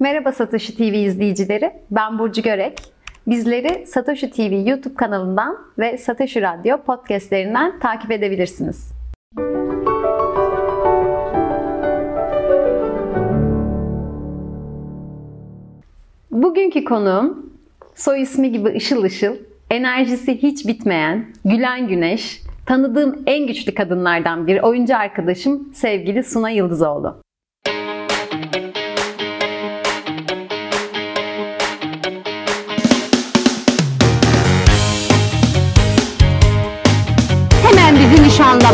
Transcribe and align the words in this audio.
Merhaba 0.00 0.32
Satoshi 0.32 0.76
TV 0.76 0.80
izleyicileri. 0.80 1.72
Ben 1.90 2.18
Burcu 2.18 2.42
Görek. 2.42 2.78
Bizleri 3.26 3.86
Satoshi 3.86 4.30
TV 4.30 4.68
YouTube 4.68 4.94
kanalından 4.94 5.58
ve 5.78 5.98
Satoshi 5.98 6.42
Radyo 6.42 6.82
podcastlerinden 6.82 7.78
takip 7.78 8.10
edebilirsiniz. 8.10 8.92
Bugünkü 16.30 16.84
konuğum 16.84 17.52
soy 17.94 18.22
ismi 18.22 18.52
gibi 18.52 18.68
ışıl 18.76 19.02
ışıl, 19.02 19.36
enerjisi 19.70 20.42
hiç 20.42 20.66
bitmeyen, 20.66 21.26
gülen 21.44 21.88
güneş, 21.88 22.42
tanıdığım 22.66 23.22
en 23.26 23.46
güçlü 23.46 23.74
kadınlardan 23.74 24.46
bir 24.46 24.62
oyuncu 24.62 24.96
arkadaşım 24.96 25.70
sevgili 25.74 26.24
Suna 26.24 26.50
Yıldızoğlu. 26.50 27.27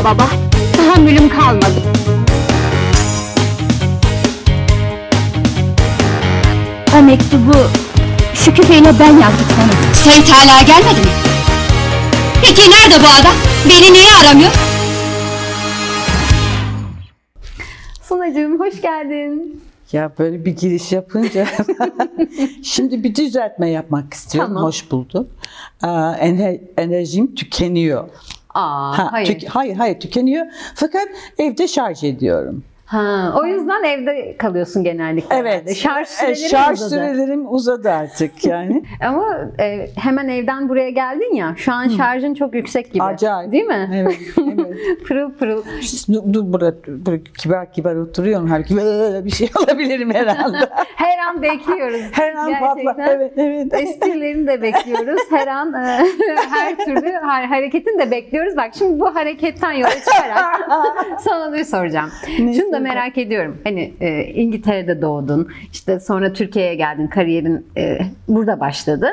Baba. 0.04 0.28
Tahammülüm 0.76 1.28
kalmadı. 1.28 1.82
O 6.98 7.02
mektubu 7.02 7.52
şu 8.34 8.54
küfeyle 8.54 8.92
ben 9.00 9.12
yazdık 9.12 9.46
sana. 9.56 9.94
Sait 9.94 10.28
hala 10.30 10.62
gelmedi 10.62 11.00
mi? 11.00 11.12
Peki 12.42 12.70
nerede 12.70 12.94
bu 13.04 13.06
adam? 13.20 13.34
Beni 13.68 13.92
niye 13.92 14.10
aramıyor? 14.22 14.50
Sunacığım 18.02 18.60
hoş 18.60 18.80
geldin. 18.82 19.62
Ya 19.92 20.12
böyle 20.18 20.44
bir 20.44 20.56
giriş 20.56 20.92
yapınca 20.92 21.46
şimdi 22.62 23.04
bir 23.04 23.14
düzeltme 23.14 23.70
yapmak 23.70 24.14
istiyorum. 24.14 24.50
Tamam. 24.50 24.64
Hoş 24.68 24.90
buldum. 24.90 25.28
Aa, 25.82 26.12
ener- 26.14 26.60
enerjim 26.78 27.34
tükeniyor. 27.34 28.08
Aa, 28.54 28.98
Ha, 28.98 29.08
hayır. 29.12 29.26
tük- 29.26 29.48
hayır 29.48 29.76
hayır 29.76 30.00
tükeniyor. 30.00 30.46
Fakat 30.74 31.08
evde 31.38 31.68
şarj 31.68 32.04
ediyorum. 32.04 32.64
Ha, 32.94 33.34
o 33.40 33.46
yüzden 33.46 33.82
evde 33.82 34.36
kalıyorsun 34.36 34.84
genellikle. 34.84 35.36
Evet. 35.36 35.52
herhalde. 35.52 35.74
Şarj 35.74 36.06
E, 36.08 36.10
süreleri 36.10 36.48
şarj 36.50 36.78
uzadı. 36.78 36.90
sürelerim 36.90 37.52
uzadı 37.52 37.90
artık 37.90 38.44
yani. 38.46 38.82
Ama 39.06 39.36
e, 39.60 39.86
hemen 39.96 40.28
evden 40.28 40.68
buraya 40.68 40.90
geldin 40.90 41.34
ya. 41.34 41.54
Şu 41.56 41.72
an 41.72 41.88
şarjın 41.88 42.34
çok 42.34 42.54
yüksek 42.54 42.92
gibi. 42.92 43.02
Acayip. 43.02 43.52
Değil 43.52 43.64
mi? 43.64 43.90
Evet. 43.94 44.18
evet. 44.38 45.04
pırıl 45.08 45.32
pırıl. 45.32 45.62
Dur, 46.12 46.22
dur 46.34 46.52
burada, 46.52 46.74
burada 46.86 47.24
kibar 47.38 47.72
kibar 47.72 47.96
oturuyorum. 47.96 48.48
Halbuki 48.50 48.76
böyle 48.76 49.24
bir 49.24 49.30
şey 49.30 49.50
olabilirim 49.64 50.14
herhalde. 50.14 50.58
Her 50.96 51.18
an 51.28 51.42
bekliyoruz. 51.42 52.00
Her 52.12 52.34
an 52.34 52.52
patla. 52.60 52.94
Evet 53.08 53.32
evet. 53.36 53.74
Esprilerini 53.74 54.46
de 54.46 54.62
bekliyoruz. 54.62 55.20
Her 55.30 55.46
an 55.46 55.74
e, 55.74 55.98
her 56.50 56.76
türlü 56.84 57.12
ha- 57.12 57.50
hareketini 57.50 57.98
de 57.98 58.10
bekliyoruz. 58.10 58.56
Bak 58.56 58.70
şimdi 58.78 59.00
bu 59.00 59.14
hareketten 59.14 59.72
yola 59.72 59.90
çıkarak 59.90 60.68
sana 61.20 61.52
bir 61.52 61.64
soracağım. 61.64 62.10
Neyse, 62.38 62.60
Şunu 62.60 62.72
da 62.72 62.80
merak 62.84 63.18
ediyorum. 63.18 63.58
Hani 63.64 63.94
e, 64.00 64.24
İngiltere'de 64.24 65.02
doğdun. 65.02 65.48
işte 65.72 66.00
sonra 66.00 66.32
Türkiye'ye 66.32 66.74
geldin. 66.74 67.06
Kariyerin 67.06 67.66
e, 67.76 67.98
burada 68.28 68.60
başladı. 68.60 69.06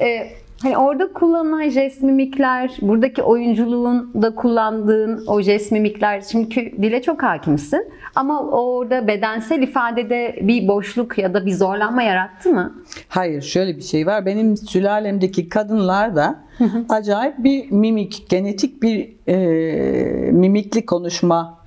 E, 0.00 0.26
hani 0.62 0.78
orada 0.78 1.12
kullanılan 1.12 1.68
jest 1.68 2.02
mimikler, 2.02 2.70
buradaki 2.82 3.22
oyunculuğun 3.22 4.22
da 4.22 4.34
kullandığın 4.34 5.24
o 5.26 5.40
jest 5.42 5.72
mimikler. 5.72 6.24
Çünkü 6.24 6.60
dile 6.60 7.02
çok 7.02 7.22
hakimsin. 7.22 7.92
Ama 8.14 8.50
orada 8.50 9.06
bedensel 9.06 9.62
ifadede 9.62 10.38
bir 10.42 10.68
boşluk 10.68 11.18
ya 11.18 11.34
da 11.34 11.46
bir 11.46 11.52
zorlanma 11.52 12.02
yarattı 12.02 12.48
mı? 12.52 12.74
Hayır 13.08 13.42
şöyle 13.42 13.76
bir 13.76 13.82
şey 13.82 14.06
var. 14.06 14.26
Benim 14.26 14.56
sülalemdeki 14.56 15.48
kadınlar 15.48 16.16
da 16.16 16.44
acayip 16.88 17.34
bir 17.38 17.70
mimik, 17.70 18.26
genetik 18.28 18.82
bir 18.82 19.12
e, 19.28 20.32
mimikli 20.32 20.86
konuşma 20.86 21.61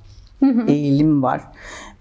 eğilim 0.67 1.23
var. 1.23 1.41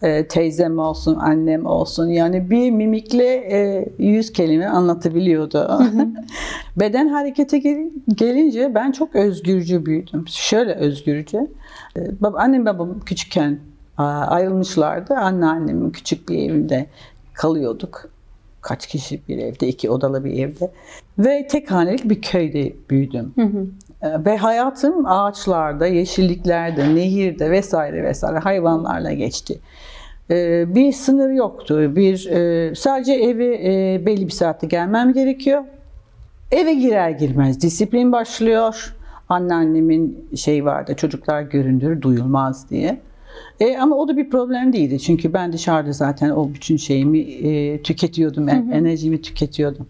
E, 0.02 0.28
teyzem 0.28 0.78
olsun, 0.78 1.16
annem 1.16 1.66
olsun 1.66 2.06
yani 2.08 2.50
bir 2.50 2.70
mimikle 2.70 3.26
e, 3.34 3.88
yüz 3.98 4.32
kelime 4.32 4.66
anlatabiliyordu. 4.66 5.80
Beden 6.76 7.08
harekete 7.08 7.58
gel- 7.58 7.90
gelince 8.14 8.74
ben 8.74 8.92
çok 8.92 9.16
özgürcü 9.16 9.86
büyüdüm. 9.86 10.24
Şöyle 10.28 10.74
özgürce. 10.74 11.46
E, 11.96 12.00
bab- 12.00 12.38
annem 12.38 12.66
babam 12.66 13.00
küçükken 13.00 13.58
ayrılmışlardı. 13.98 15.14
Anneannemin 15.14 15.90
küçük 15.90 16.28
bir 16.28 16.38
evinde 16.38 16.86
kalıyorduk 17.34 18.08
kaç 18.60 18.86
kişi 18.86 19.20
bir 19.28 19.38
evde, 19.38 19.68
iki 19.68 19.90
odalı 19.90 20.24
bir 20.24 20.32
evde. 20.44 20.70
Ve 21.18 21.46
tek 21.50 21.70
hanelik 21.70 22.04
bir 22.10 22.22
köyde 22.22 22.72
büyüdüm. 22.90 23.34
Ee, 23.38 23.42
Ve 24.04 24.36
hayatım 24.36 25.06
ağaçlarda, 25.06 25.86
yeşilliklerde, 25.86 26.94
nehirde 26.94 27.50
vesaire 27.50 28.04
vesaire 28.04 28.38
hayvanlarla 28.38 29.12
geçti. 29.12 29.58
Ee, 30.30 30.74
Bir 30.74 30.92
sınır 30.92 31.30
yoktu. 31.30 31.96
Bir 31.96 32.26
e, 32.30 32.74
sadece 32.74 33.12
eve 33.12 33.50
belli 34.06 34.26
bir 34.26 34.30
saatte 34.32 34.66
gelmem 34.66 35.12
gerekiyor. 35.12 35.62
Eve 36.52 36.74
girer 36.74 37.10
girmez 37.10 37.60
disiplin 37.62 38.12
başlıyor. 38.12 38.94
Anneannemin 39.28 40.28
şey 40.36 40.64
vardı, 40.64 40.94
çocuklar 40.96 41.42
göründür, 41.42 42.02
duyulmaz 42.02 42.70
diye. 42.70 42.98
E, 43.60 43.76
ama 43.78 43.96
o 43.96 44.08
da 44.08 44.16
bir 44.16 44.30
problem 44.30 44.72
değildi. 44.72 45.00
Çünkü 45.00 45.32
ben 45.32 45.52
dışarıda 45.52 45.92
zaten 45.92 46.30
o 46.30 46.48
bütün 46.54 46.76
şeyimi 46.76 47.18
e, 47.20 47.82
tüketiyordum, 47.82 48.48
en- 48.48 48.70
enerjimi 48.70 49.22
tüketiyordum. 49.22 49.86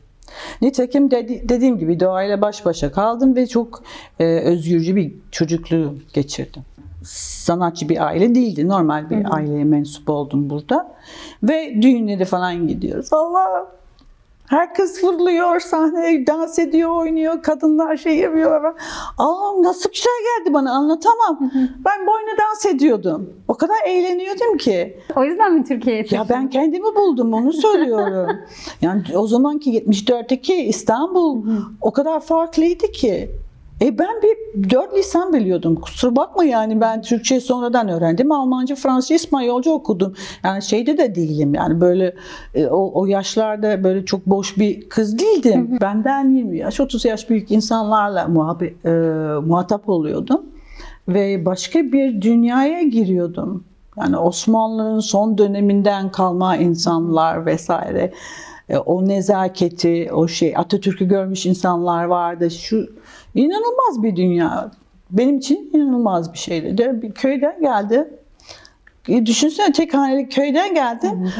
Nitekim 0.62 1.10
dedi- 1.10 1.48
dediğim 1.48 1.78
gibi 1.78 2.00
doğayla 2.00 2.40
baş 2.40 2.66
başa 2.66 2.92
kaldım 2.92 3.36
ve 3.36 3.46
çok 3.46 3.82
e, 4.18 4.24
özgürcü 4.24 4.96
bir 4.96 5.14
çocukluğu 5.30 5.94
geçirdim. 6.12 6.62
Sanatçı 7.04 7.88
bir 7.88 8.06
aile 8.06 8.34
değildi. 8.34 8.68
Normal 8.68 9.10
bir 9.10 9.34
aileye 9.34 9.64
mensup 9.64 10.10
oldum 10.10 10.50
burada. 10.50 10.94
Ve 11.42 11.82
düğünlere 11.82 12.24
falan 12.24 12.68
gidiyoruz. 12.68 13.12
Allah 13.12 13.66
Herkes 14.48 15.00
fırlıyor 15.00 15.60
sahneye, 15.60 16.26
dans 16.26 16.58
ediyor, 16.58 16.90
oynuyor, 16.90 17.42
kadınlar 17.42 17.96
şey 17.96 18.16
yapıyor. 18.18 18.74
Allah'ım 19.18 19.62
nasıl 19.62 19.90
güzel 19.90 20.12
geldi 20.38 20.54
bana 20.54 20.72
anlatamam. 20.72 21.50
Ben 21.84 22.06
boyuna 22.06 22.38
dans 22.38 22.66
ediyordum. 22.66 23.32
O 23.48 23.54
kadar 23.54 23.76
eğleniyordum 23.86 24.56
ki. 24.56 25.00
O 25.16 25.24
yüzden 25.24 25.54
mi 25.54 25.64
Türkiye'ye 25.64 26.06
Ya 26.10 26.26
ben 26.28 26.50
kendimi 26.50 26.94
buldum 26.96 27.32
onu 27.32 27.52
söylüyorum. 27.52 28.36
yani 28.82 29.02
o 29.16 29.26
zamanki 29.26 29.70
74'teki 29.70 30.54
İstanbul 30.54 31.44
o 31.80 31.92
kadar 31.92 32.20
farklıydı 32.20 32.86
ki. 32.86 33.30
E 33.80 33.98
ben 33.98 34.22
bir 34.22 34.70
dört 34.70 34.96
lisan 34.96 35.32
biliyordum. 35.32 35.76
Kusura 35.76 36.16
bakma 36.16 36.44
yani 36.44 36.80
ben 36.80 37.02
Türkçe 37.02 37.40
sonradan 37.40 37.88
öğrendim. 37.88 38.32
Almanca, 38.32 38.74
Fransızca, 38.74 39.14
İspanyolca 39.14 39.70
okudum. 39.70 40.14
Yani 40.44 40.62
şeyde 40.62 40.98
de 40.98 41.14
değilim 41.14 41.54
yani 41.54 41.80
böyle 41.80 42.14
e, 42.54 42.66
o, 42.66 43.00
o 43.00 43.06
yaşlarda 43.06 43.84
böyle 43.84 44.04
çok 44.04 44.26
boş 44.26 44.58
bir 44.58 44.88
kız 44.88 45.18
değildim. 45.18 45.78
Benden 45.80 46.30
20 46.30 46.58
yaş, 46.58 46.80
30 46.80 47.04
yaş 47.04 47.30
büyük 47.30 47.50
insanlarla 47.50 48.28
muhabbet, 48.28 48.86
e, 48.86 48.90
muhatap 49.46 49.88
oluyordum. 49.88 50.40
Ve 51.08 51.44
başka 51.46 51.78
bir 51.78 52.22
dünyaya 52.22 52.82
giriyordum. 52.82 53.64
Yani 54.00 54.16
Osmanlı'nın 54.18 55.00
son 55.00 55.38
döneminden 55.38 56.12
kalma 56.12 56.56
insanlar 56.56 57.46
vesaire. 57.46 58.12
E, 58.68 58.76
o 58.78 59.08
nezaketi, 59.08 60.10
o 60.12 60.28
şey 60.28 60.56
Atatürk'ü 60.56 61.08
görmüş 61.08 61.46
insanlar 61.46 62.04
vardı. 62.04 62.50
Şu 62.50 62.86
inanılmaz 63.34 64.02
bir 64.02 64.16
dünya. 64.16 64.70
Benim 65.10 65.38
için 65.38 65.70
inanılmaz 65.74 66.32
bir 66.32 66.38
şeydi. 66.38 66.78
De, 66.78 67.02
bir 67.02 67.12
köyden 67.12 67.60
geldi. 67.62 68.10
E, 69.08 69.26
düşünsene 69.26 69.72
tek 69.72 69.94
haneli 69.94 70.28
köyden 70.28 70.74
geldim. 70.74 71.32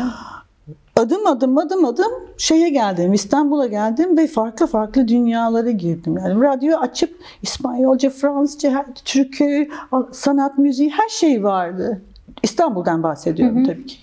Adım 0.97 1.27
adım 1.27 1.59
adım 1.59 1.85
adım 1.85 2.13
şeye 2.39 2.69
geldim, 2.69 3.13
İstanbul'a 3.13 3.67
geldim 3.67 4.17
ve 4.19 4.27
farklı 4.27 4.67
farklı 4.67 5.09
dünyalara 5.09 5.71
girdim. 5.71 6.17
Yani 6.19 6.43
radyo 6.43 6.79
açıp 6.79 7.17
İspanyolca, 7.43 8.11
Fransızca, 8.11 8.71
her- 8.71 8.95
türkü, 9.05 9.69
sanat 10.13 10.59
müziği 10.59 10.91
her 10.91 11.09
şey 11.09 11.45
vardı. 11.45 12.03
İstanbul'dan 12.43 13.03
bahsediyorum 13.03 13.65
tabii 13.65 13.87
ki. 13.87 13.97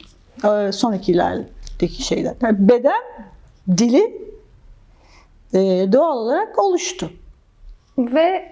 Ee, 0.47 0.71
Sonraki 0.71 1.17
ilerideki 1.81 2.03
şeyler. 2.03 2.33
Yani 2.41 2.69
beden, 2.69 3.01
dili 3.77 4.21
e, 5.53 5.59
doğal 5.91 6.17
olarak 6.17 6.59
oluştu. 6.59 7.09
Ve 7.97 8.51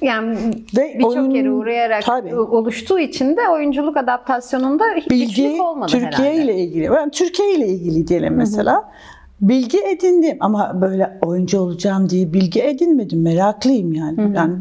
yani 0.00 0.36
birçok 0.76 1.34
yere 1.34 1.50
uğrayarak 1.50 2.04
Tabii. 2.04 2.36
oluştuğu 2.36 2.98
için 2.98 3.36
de 3.36 3.48
oyunculuk 3.48 3.96
adaptasyonunda 3.96 4.84
hiç 4.96 5.10
bilgi 5.10 5.62
olmadı 5.62 5.92
Türkiye 5.92 6.28
herhalde. 6.28 6.44
ile 6.44 6.54
ilgili. 6.54 6.90
Ben 6.90 7.10
Türkiye 7.10 7.54
ile 7.54 7.68
ilgili 7.68 8.08
diyelim 8.08 8.34
mesela. 8.34 8.92
Bilgi 9.40 9.78
edindim 9.78 10.36
ama 10.40 10.80
böyle 10.80 11.18
oyuncu 11.22 11.60
olacağım 11.60 12.10
diye 12.10 12.32
bilgi 12.32 12.62
edinmedim. 12.62 13.22
Meraklıyım 13.22 13.92
yani. 13.92 14.36
Yani 14.36 14.54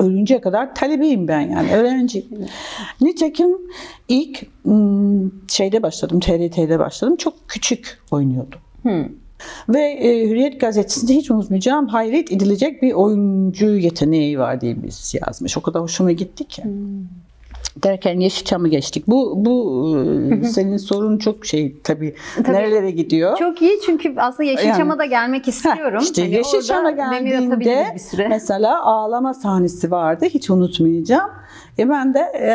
ölünceye 0.00 0.40
kadar 0.40 0.74
talebeyim 0.74 1.28
ben 1.28 1.40
yani 1.40 1.72
öğrenci. 1.72 2.26
Nitekim 3.00 3.48
ilk 4.08 4.46
hmm, 4.62 5.30
şeyde 5.48 5.82
başladım 5.82 6.20
TRT'de 6.20 6.78
başladım 6.78 7.16
çok 7.16 7.34
küçük 7.48 7.98
oynuyordum. 8.10 8.60
Ve 9.68 9.80
e, 9.80 10.28
Hürriyet 10.28 10.60
gazetesinde 10.60 11.14
hiç 11.14 11.30
unutmayacağım 11.30 11.86
hayret 11.88 12.32
edilecek 12.32 12.82
bir 12.82 12.92
oyuncu 12.92 13.66
yeteneği 13.66 14.38
var 14.38 14.60
diye 14.60 14.82
biz 14.82 15.14
yazmış. 15.26 15.56
O 15.56 15.62
kadar 15.62 15.82
hoşuma 15.82 16.12
gitti 16.12 16.44
ki. 16.44 16.62
Derken 17.82 18.20
Yeşilçam'ı 18.20 18.68
geçtik. 18.68 19.04
Bu 19.06 19.32
bu 19.36 20.44
senin 20.44 20.76
sorun 20.76 21.18
çok 21.18 21.46
şey 21.46 21.76
tabii, 21.84 22.14
nerelere 22.48 22.90
gidiyor? 22.90 23.36
Çok 23.36 23.62
iyi 23.62 23.78
çünkü 23.86 24.14
aslında 24.16 24.50
Yeşilçam'a 24.50 24.98
da 24.98 25.04
gelmek 25.04 25.48
istiyorum. 25.48 25.98
İşte 26.02 26.22
Hani 26.22 26.34
Yeşilçam'a 26.34 26.90
geldiğinde 26.90 27.46
atabiliriz 27.46 27.94
bir 27.94 27.98
süre. 27.98 28.28
mesela 28.28 28.82
ağlama 28.84 29.34
sahnesi 29.34 29.90
vardı. 29.90 30.24
Hiç 30.24 30.50
unutmayacağım. 30.50 31.30
E 31.78 31.88
ben 31.88 32.14
de 32.14 32.18
e, 32.18 32.50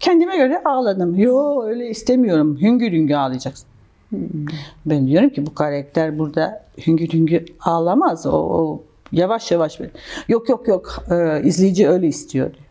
kendime 0.00 0.36
göre 0.36 0.62
ağladım. 0.64 1.14
Yo 1.18 1.62
öyle 1.62 1.88
istemiyorum. 1.88 2.58
Hüngür 2.60 2.92
hüngür 2.92 3.14
ağlayacaksın. 3.14 3.66
Ben 4.86 5.06
diyorum 5.06 5.30
ki 5.30 5.46
bu 5.46 5.54
karakter 5.54 6.18
burada 6.18 6.64
hüngür 6.86 7.08
hüngür 7.12 7.44
ağlamaz. 7.60 8.26
O, 8.26 8.30
o 8.32 8.82
yavaş 9.12 9.50
yavaş 9.50 9.80
böyle. 9.80 9.90
Yok 10.28 10.48
yok 10.48 10.68
yok 10.68 11.04
e, 11.10 11.42
izleyici 11.44 11.88
öyle 11.88 12.06
istiyor 12.06 12.46
diyor. 12.46 12.64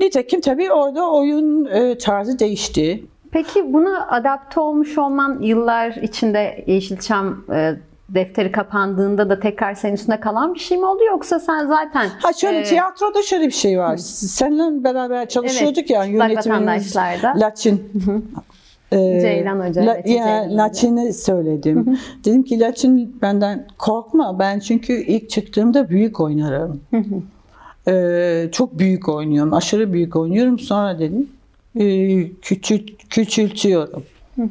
Nitekim 0.00 0.40
tabii 0.40 0.72
orada 0.72 1.10
oyun 1.10 1.64
e, 1.64 1.98
tarzı 1.98 2.38
değişti. 2.38 3.04
Peki 3.30 3.72
buna 3.72 4.08
adapte 4.08 4.60
olmuş 4.60 4.98
olman 4.98 5.42
yıllar 5.42 5.90
içinde 6.02 6.64
Yeşilçam 6.66 7.44
e, 7.54 7.74
defteri 8.08 8.52
kapandığında 8.52 9.30
da 9.30 9.40
tekrar 9.40 9.74
senin 9.74 9.94
üstünde 9.94 10.20
kalan 10.20 10.54
bir 10.54 10.58
şey 10.58 10.78
mi 10.78 10.86
oldu 10.86 11.04
yoksa 11.04 11.40
sen 11.40 11.66
zaten 11.66 12.08
Ha 12.22 12.32
şöyle 12.32 12.58
e, 12.58 12.62
tiyatroda 12.64 13.22
şöyle 13.22 13.46
bir 13.46 13.52
şey 13.52 13.78
var. 13.78 13.96
Seninle 13.96 14.84
beraber 14.84 15.28
çalışıyorduk 15.28 15.78
Evet, 15.78 15.90
ya 15.90 16.04
yönetmenimiz 16.04 16.46
Vatandaşlar'da. 16.46 17.34
Laçin. 17.40 17.92
Ee, 18.92 19.20
Ceylan 19.20 19.68
Hoca, 19.68 19.86
Laçin 19.86 20.12
ya, 20.12 20.24
Ceylan 20.24 20.44
Hoca. 20.44 20.56
Laçin'i 20.56 21.12
söyledim. 21.12 21.98
Dedim 22.24 22.42
ki 22.42 22.60
Laçin 22.60 23.18
benden 23.22 23.66
korkma. 23.78 24.38
Ben 24.38 24.58
çünkü 24.58 24.92
ilk 24.92 25.30
çıktığımda 25.30 25.88
büyük 25.88 26.20
oynarım. 26.20 26.80
Ee, 27.88 28.48
çok 28.52 28.78
büyük 28.78 29.08
oynuyorum. 29.08 29.54
Aşırı 29.54 29.92
büyük 29.92 30.16
oynuyorum. 30.16 30.58
Sonra 30.58 30.98
dedim 30.98 31.28
e, 31.80 32.30
küçült, 32.42 32.90
küçültüyorum. 33.10 34.02
Ee, 34.38 34.42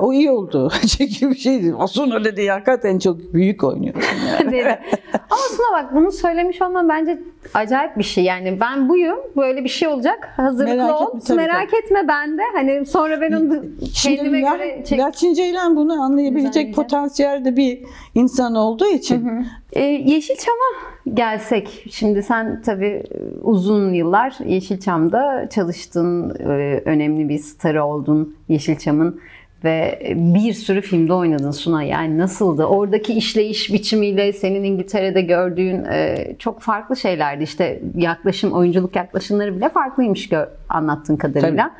o 0.00 0.12
iyi 0.12 0.30
oldu. 0.30 0.70
Çünkü 0.98 1.30
bir 1.30 1.36
şeydi. 1.36 1.74
Aslında 1.78 2.14
öyle 2.14 2.36
değil. 2.36 2.48
Hakikaten 2.48 2.98
çok 2.98 3.34
büyük 3.34 3.64
oynuyorsun. 3.64 4.02
Yani. 4.28 4.52
dedi. 4.52 4.78
Ama 5.12 5.40
aslında 5.46 5.68
bak 5.72 5.94
bunu 5.94 6.12
söylemiş 6.12 6.62
olman 6.62 6.88
bence 6.88 7.18
acayip 7.54 7.96
bir 7.98 8.02
şey. 8.02 8.24
Yani 8.24 8.60
ben 8.60 8.88
buyum, 8.88 9.18
böyle 9.36 9.64
bir 9.64 9.68
şey 9.68 9.88
olacak. 9.88 10.28
Hazırlıklı 10.36 10.76
Merak 10.76 11.00
ol. 11.00 11.08
etme, 11.08 11.20
tabii, 11.26 11.36
merak 11.36 11.74
etme 11.74 12.08
ben 12.08 12.38
de. 12.38 12.42
Hani 12.54 12.86
sonra 12.86 13.20
ben 13.20 13.32
onu 13.32 13.62
kendime 14.02 14.42
La- 14.42 14.56
göre 14.56 14.84
çek. 14.84 14.98
Laçin 14.98 15.34
Ceylan 15.34 15.76
bunu 15.76 16.02
anlayabilecek 16.02 16.46
Düzenleyeceğim. 16.48 16.74
potansiyelde 16.74 17.56
bir 17.56 17.82
insan 18.14 18.54
olduğu 18.54 18.86
için 18.88 19.46
Ee, 19.72 19.80
Yeşilçam'a 19.84 20.88
gelsek. 21.14 21.84
Şimdi 21.90 22.22
sen 22.22 22.62
tabii 22.62 23.02
uzun 23.42 23.92
yıllar 23.94 24.34
Yeşilçam'da 24.46 25.48
çalıştın. 25.50 26.30
Ee, 26.40 26.82
Önemli 26.84 27.28
bir 27.28 27.38
starı 27.38 27.84
oldun 27.84 28.36
Yeşilçam'ın. 28.48 29.20
Ve 29.64 30.12
bir 30.16 30.52
sürü 30.52 30.80
filmde 30.80 31.12
oynadın 31.12 31.50
Suna. 31.50 31.82
Yani 31.82 32.18
nasıldı? 32.18 32.64
Oradaki 32.64 33.12
işleyiş 33.12 33.72
biçimiyle 33.72 34.32
senin 34.32 34.64
İngiltere'de 34.64 35.20
gördüğün 35.20 35.84
e, 35.84 36.26
çok 36.38 36.60
farklı 36.60 36.96
şeylerdi. 36.96 37.42
İşte 37.42 37.82
yaklaşım, 37.94 38.52
oyunculuk 38.52 38.96
yaklaşımları 38.96 39.56
bile 39.56 39.68
farklıymış 39.68 40.28
gör, 40.28 40.46
anlattığın 40.68 41.16
kadarıyla. 41.16 41.70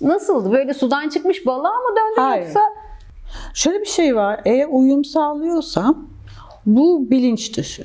Nasıldı? 0.00 0.52
Böyle 0.52 0.74
sudan 0.74 1.08
çıkmış 1.08 1.46
balığa 1.46 1.72
mı 1.72 1.96
döndün 1.96 2.28
Hayır. 2.28 2.42
yoksa? 2.42 2.60
şöyle 3.54 3.80
bir 3.80 3.86
şey 3.86 4.16
var. 4.16 4.40
Eğer 4.44 4.66
uyum 4.70 5.04
sağlıyorsam 5.04 6.08
bu 6.66 7.10
bilinç 7.10 7.56
dışı. 7.56 7.84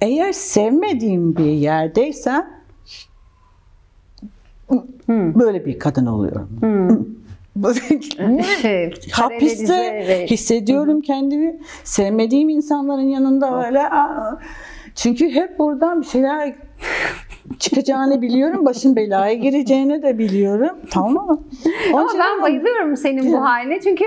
Eğer 0.00 0.32
sevmediğim 0.32 1.36
bir 1.36 1.44
yerdeysen 1.44 2.50
böyle 5.10 5.66
bir 5.66 5.78
kadın 5.78 6.06
oluyorum. 6.06 6.50
Şey, 8.62 8.94
Hapiste 9.12 10.26
hissediyorum 10.30 11.00
kendimi. 11.00 11.58
Sevmediğim 11.84 12.48
insanların 12.48 13.08
yanında 13.08 13.66
öyle. 13.66 13.88
aa. 13.88 14.38
Çünkü 14.94 15.30
hep 15.30 15.58
buradan 15.58 16.00
bir 16.00 16.06
şeyler 16.06 16.54
çıkacağını 17.58 18.22
biliyorum. 18.22 18.66
Başın 18.66 18.96
belaya 18.96 19.34
gireceğini 19.34 20.02
de 20.02 20.18
biliyorum. 20.18 20.76
Tamam 20.90 21.26
mı? 21.26 21.42
Onun 21.92 22.08
Ama 22.08 22.18
ben 22.18 22.42
bayılıyorum 22.42 22.96
senin 22.96 23.32
bu 23.32 23.42
haline 23.42 23.80
çünkü 23.80 24.04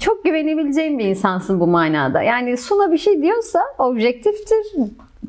çok 0.00 0.24
güvenebileceğim 0.24 0.98
bir 0.98 1.04
insansın 1.04 1.60
bu 1.60 1.66
manada. 1.66 2.22
Yani 2.22 2.56
Suna 2.56 2.92
bir 2.92 2.98
şey 2.98 3.22
diyorsa 3.22 3.60
objektiftir, 3.78 4.72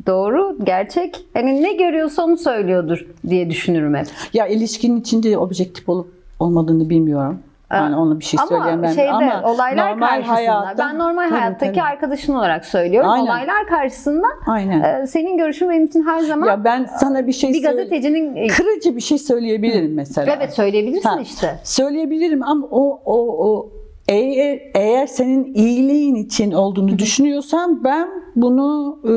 doğru, 0.07 0.57
gerçek. 0.63 1.25
Hani 1.33 1.63
ne 1.63 1.73
görüyorsa 1.73 2.23
onu 2.23 2.37
söylüyordur 2.37 3.05
diye 3.29 3.49
düşünürüm 3.49 3.95
hep. 3.95 4.07
Ya 4.33 4.47
ilişkinin 4.47 4.99
içinde 5.01 5.37
objektif 5.37 5.89
olup 5.89 6.11
olmadığını 6.39 6.89
bilmiyorum. 6.89 7.39
Yani 7.71 7.95
onu 7.95 8.19
bir 8.19 8.25
şey 8.25 8.39
Ama 8.39 8.47
söyleyemem. 8.47 8.91
şeyde 8.93 9.11
ama 9.11 9.41
olaylar 9.43 9.91
normal 9.91 10.07
karşısında 10.07 10.35
hayatta- 10.35 10.77
ben 10.77 10.97
normal 10.99 11.29
Tabii, 11.29 11.39
hayattaki 11.39 11.71
tabii. 11.71 11.81
arkadaşın 11.81 12.33
olarak 12.33 12.65
söylüyorum. 12.65 13.09
Aynen. 13.09 13.25
Olaylar 13.25 13.67
karşısında 13.67 14.27
Aynen. 14.47 14.81
e, 15.03 15.07
senin 15.07 15.37
görüşün 15.37 15.69
benim 15.69 15.85
için 15.85 16.05
her 16.07 16.19
zaman 16.19 16.47
Ya 16.47 16.63
ben 16.63 16.85
sana 16.99 17.27
bir 17.27 17.33
şey 17.33 17.53
bir 17.53 17.63
gazetecinin 17.63 18.35
e, 18.35 18.47
kırıcı 18.47 18.95
bir 18.95 19.01
şey 19.01 19.17
söyleyebilirim 19.17 19.93
mesela. 19.93 20.33
evet 20.37 20.53
söyleyebilirsin 20.53 21.09
Ha, 21.09 21.19
işte. 21.21 21.59
Söyleyebilirim 21.63 22.43
ama 22.43 22.67
o 22.71 23.01
o 23.05 23.47
o 23.49 23.69
eğer 24.07 24.59
eğer 24.75 25.07
senin 25.07 25.53
iyiliğin 25.53 26.15
için 26.15 26.51
olduğunu 26.51 26.99
düşünüyorsan 26.99 27.83
ben 27.83 28.07
bunu 28.35 28.99
e, 29.03 29.13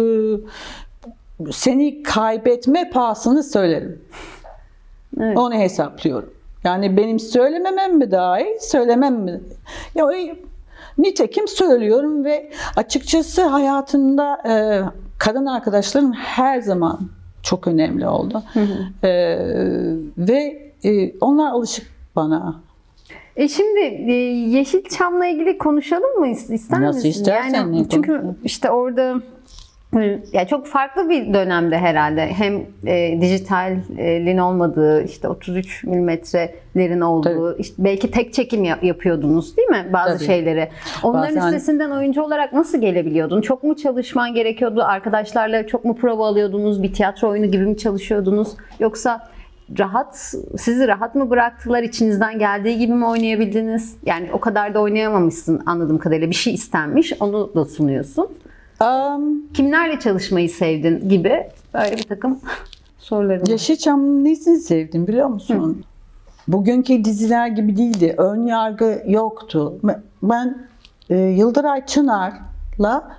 seni 1.52 2.02
kaybetme 2.02 2.90
pahasını 2.90 3.42
söylerim. 3.42 4.00
Evet. 5.20 5.38
Onu 5.38 5.54
hesaplıyorum. 5.54 6.30
Yani 6.64 6.96
benim 6.96 7.18
söylememem 7.20 7.98
mi 7.98 8.10
daha 8.10 8.40
iyi, 8.40 8.56
söylemem 8.60 9.14
mi? 9.14 9.40
Ya 9.94 10.06
o- 10.06 10.12
nitekim 10.98 11.48
söylüyorum 11.48 12.24
ve 12.24 12.50
açıkçası 12.76 13.42
hayatımda 13.42 14.38
e, 14.48 14.54
kadın 15.18 15.46
arkadaşlarım 15.46 16.12
her 16.12 16.60
zaman 16.60 17.00
çok 17.42 17.66
önemli 17.66 18.08
oldu. 18.08 18.42
E, 19.04 19.08
ve 20.18 20.70
e, 20.84 21.18
onlar 21.20 21.50
alışık 21.52 21.86
bana. 22.16 22.54
E 23.36 23.48
şimdi 23.48 23.80
e, 23.80 24.12
Yeşilçam'la 24.56 25.26
ilgili 25.26 25.58
konuşalım 25.58 26.18
mı 26.20 26.26
İs- 26.28 26.54
ister 26.54 26.82
Nasıl 26.82 26.96
misin? 27.06 27.20
istersen 27.20 27.54
yani 27.54 27.86
çünkü 27.90 28.22
işte 28.44 28.70
orada 28.70 29.14
e, 29.96 30.20
ya 30.32 30.46
çok 30.46 30.66
farklı 30.66 31.08
bir 31.08 31.34
dönemde 31.34 31.78
herhalde. 31.78 32.26
Hem 32.26 32.62
e, 32.86 33.18
dijitalin 33.20 34.38
olmadığı 34.38 35.04
işte 35.04 35.28
33 35.28 35.84
milimetrelerin 35.84 37.00
olduğu 37.00 37.58
işte 37.58 37.74
belki 37.84 38.10
tek 38.10 38.32
çekim 38.34 38.64
ya- 38.64 38.78
yapıyordunuz 38.82 39.56
değil 39.56 39.68
mi 39.68 39.86
bazı 39.92 40.14
Tabii. 40.16 40.24
şeyleri? 40.26 40.68
Onların 41.02 41.36
Bazen- 41.36 41.46
üstesinden 41.48 41.90
oyuncu 41.90 42.22
olarak 42.22 42.52
nasıl 42.52 42.80
gelebiliyordun? 42.80 43.40
Çok 43.40 43.62
mu 43.64 43.76
çalışman 43.76 44.34
gerekiyordu? 44.34 44.82
Arkadaşlarla 44.84 45.66
çok 45.66 45.84
mu 45.84 45.96
prova 45.96 46.26
alıyordunuz? 46.28 46.82
Bir 46.82 46.92
tiyatro 46.92 47.28
oyunu 47.28 47.46
gibi 47.46 47.66
mi 47.66 47.76
çalışıyordunuz? 47.76 48.48
Yoksa 48.80 49.28
rahat 49.78 50.34
sizi 50.58 50.88
rahat 50.88 51.14
mı 51.14 51.30
bıraktılar? 51.30 51.82
İçinizden 51.82 52.38
geldiği 52.38 52.78
gibi 52.78 52.92
mi 52.92 53.06
oynayabildiniz? 53.06 53.96
Yani 54.06 54.28
o 54.32 54.40
kadar 54.40 54.74
da 54.74 54.80
oynayamamışsın 54.80 55.62
anladığım 55.66 55.98
kadarıyla. 55.98 56.30
Bir 56.30 56.34
şey 56.34 56.54
istenmiş 56.54 57.12
onu 57.20 57.54
da 57.54 57.64
sunuyorsun 57.64 58.28
Um, 58.84 59.52
kimlerle 59.54 60.00
çalışmayı 60.00 60.50
sevdin 60.50 61.08
gibi 61.08 61.46
böyle 61.74 61.96
bir 61.96 62.02
takım 62.02 62.40
sorularım 62.98 63.42
var. 63.42 63.46
Yeşilçam'ın 63.46 64.24
nesini 64.24 64.58
sevdim 64.58 65.06
biliyor 65.06 65.28
musun? 65.28 65.84
Bugünkü 66.48 67.04
diziler 67.04 67.48
gibi 67.48 67.76
değildi. 67.76 68.14
Ön 68.18 68.46
yargı 68.46 69.02
yoktu. 69.06 69.80
Ben 70.22 70.68
e, 71.10 71.16
Yıldıray 71.16 71.86
Çınar'la 71.86 73.16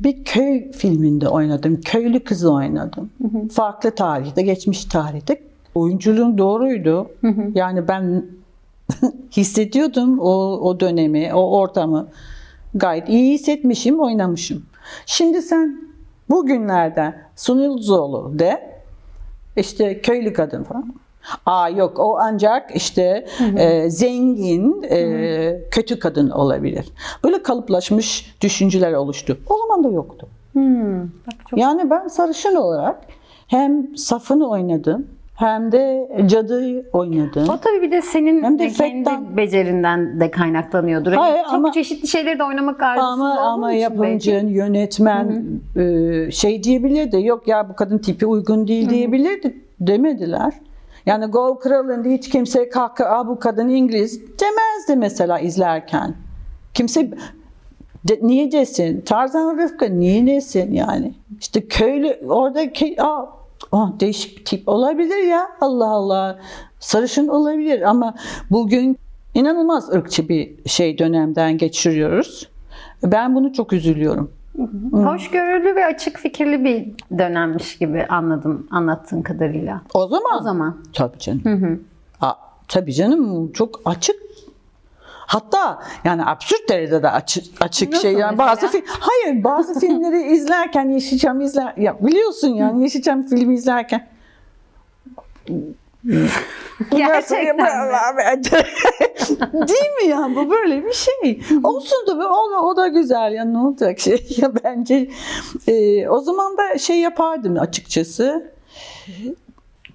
bir 0.00 0.24
köy 0.24 0.72
filminde 0.72 1.28
oynadım. 1.28 1.80
Köylü 1.80 2.24
kızı 2.24 2.52
oynadım. 2.52 3.10
Farklı 3.52 3.90
tarihte, 3.90 4.42
geçmiş 4.42 4.84
tarihte. 4.84 5.42
Oyunculuğum 5.74 6.38
doğruydu. 6.38 7.10
Yani 7.54 7.88
ben 7.88 8.26
hissediyordum 9.36 10.18
o, 10.18 10.58
o 10.60 10.80
dönemi, 10.80 11.34
o 11.34 11.58
ortamı. 11.58 12.08
Gayet 12.74 13.08
iyi 13.08 13.34
hissetmişim, 13.34 14.00
oynamışım. 14.00 14.62
Şimdi 15.06 15.42
sen 15.42 15.92
bugünlerde 16.30 17.14
Sunil 17.36 17.82
Zoğlu 17.82 18.38
de 18.38 18.82
işte 19.56 20.00
köylü 20.00 20.32
kadın 20.32 20.64
falan. 20.64 20.94
Aa 21.46 21.68
yok 21.68 21.98
o 21.98 22.18
ancak 22.18 22.76
işte 22.76 23.26
e, 23.56 23.90
zengin, 23.90 24.82
e, 24.82 25.60
kötü 25.70 25.98
kadın 25.98 26.30
olabilir. 26.30 26.88
Böyle 27.24 27.42
kalıplaşmış 27.42 28.36
düşünceler 28.40 28.92
oluştu. 28.92 29.38
O 29.48 29.58
zaman 29.58 29.84
da 29.84 29.88
yoktu. 29.88 30.28
Bak 31.26 31.34
çok 31.50 31.58
Yani 31.58 31.90
ben 31.90 32.08
sarışın 32.08 32.56
olarak 32.56 33.00
hem 33.46 33.96
safını 33.96 34.48
oynadım 34.48 35.06
hem 35.42 35.72
de 35.72 36.08
cadıyı 36.26 36.84
oynadım. 36.92 37.48
O 37.48 37.56
tabii 37.60 37.82
bir 37.82 37.90
de 37.90 38.02
senin 38.02 38.42
Hem 38.42 38.58
de 38.58 38.68
kendi 38.68 39.04
fettan. 39.04 39.36
becerinden 39.36 40.20
de 40.20 40.30
kaynaklanıyordur. 40.30 41.12
Hani 41.12 41.30
Hayır, 41.30 41.44
çok 41.44 41.52
ama- 41.54 41.72
çeşitli 41.72 42.08
şeyleri 42.08 42.38
de 42.38 42.44
oynamak 42.44 42.82
arzusunda 42.82 43.12
Ama 43.24 43.40
ama 43.40 43.72
için 43.72 43.82
yapımcı, 43.82 44.32
belki. 44.32 44.46
yönetmen 44.54 45.44
e, 45.76 46.30
şey 46.30 46.62
diyebilirdi. 46.62 47.22
Yok 47.26 47.48
ya 47.48 47.68
bu 47.68 47.76
kadın 47.76 47.98
tipi 47.98 48.26
uygun 48.26 48.68
değil 48.68 48.90
diyebilirdi. 48.90 49.56
Demediler. 49.80 50.52
Yani 51.06 51.26
Gol 51.26 51.54
Kralı'nda 51.54 52.08
hiç 52.08 52.28
kimse 52.30 52.68
kalkıp 52.68 53.06
Aa, 53.06 53.28
bu 53.28 53.38
kadın 53.38 53.68
İngiliz 53.68 54.20
demezdi 54.40 54.96
mesela 54.96 55.38
izlerken. 55.38 56.14
Kimse 56.74 57.10
de, 58.08 58.18
niye 58.22 58.52
desin? 58.52 59.00
Tarzan 59.00 59.58
Rıfkı 59.58 60.00
niye 60.00 60.26
desin 60.26 60.72
yani? 60.72 61.14
İşte 61.40 61.60
köylü 61.66 62.20
oradaki 62.28 63.02
aa, 63.02 63.24
aa, 63.72 63.86
değişik 64.00 64.38
bir 64.38 64.44
tip 64.44 64.68
olabilir 64.68 65.28
ya. 65.28 65.48
Allah 65.60 65.88
Allah. 65.90 66.38
Sarışın 66.80 67.28
olabilir 67.28 67.82
ama 67.82 68.14
bugün 68.50 68.98
inanılmaz 69.34 69.92
ırkçı 69.92 70.28
bir 70.28 70.68
şey 70.68 70.98
dönemden 70.98 71.58
geçiriyoruz. 71.58 72.48
Ben 73.02 73.34
bunu 73.34 73.52
çok 73.52 73.72
üzülüyorum. 73.72 74.30
Hoşgörülü 74.92 75.76
ve 75.76 75.84
açık 75.86 76.18
fikirli 76.18 76.64
bir 76.64 76.88
dönemmiş 77.18 77.78
gibi 77.78 78.06
anladım 78.08 78.66
anlattığın 78.70 79.22
kadarıyla. 79.22 79.80
O 79.94 80.06
zaman 80.08 80.38
O 80.40 80.42
zaman. 80.42 80.76
Tabii 80.92 81.18
canım. 81.18 81.80
Aa, 82.20 82.32
tabii 82.68 82.92
canım 82.92 83.52
çok 83.52 83.80
açık. 83.84 84.16
Hatta 85.26 85.82
yani 86.04 86.24
absürt 86.26 86.68
derecede 86.68 87.02
de 87.02 87.10
açık, 87.10 87.44
açık 87.62 87.88
Nasıl 87.92 88.02
şey 88.02 88.12
yani 88.12 88.30
mesela? 88.36 88.48
bazı 88.48 88.68
film 88.68 88.84
hayır 88.86 89.44
bazı 89.44 89.80
filmleri 89.80 90.22
izlerken 90.34 90.88
Yeşilçam 90.88 91.40
izler 91.40 91.74
ya 91.76 91.96
biliyorsun 92.06 92.48
yani 92.54 92.82
Yeşilçam 92.82 93.22
filmi 93.26 93.54
izlerken 93.54 94.08
Gerçekten 96.90 97.56
mi? 97.56 97.62
Değil 99.68 99.90
mi 100.02 100.08
ya 100.08 100.28
bu 100.36 100.50
böyle 100.50 100.84
bir 100.84 100.92
şey. 100.92 101.42
Olsun 101.64 102.06
da 102.06 102.18
be, 102.18 102.24
o, 102.24 102.50
da- 102.50 102.62
o 102.62 102.76
da 102.76 102.88
güzel 102.88 103.32
ya 103.32 103.44
ne 103.44 103.58
olacak 103.58 103.98
şey 104.00 104.26
ya 104.36 104.52
bence 104.64 105.10
e, 105.66 106.08
o 106.08 106.20
zaman 106.20 106.56
da 106.56 106.78
şey 106.78 106.98
yapardım 106.98 107.58
açıkçası. 107.58 108.50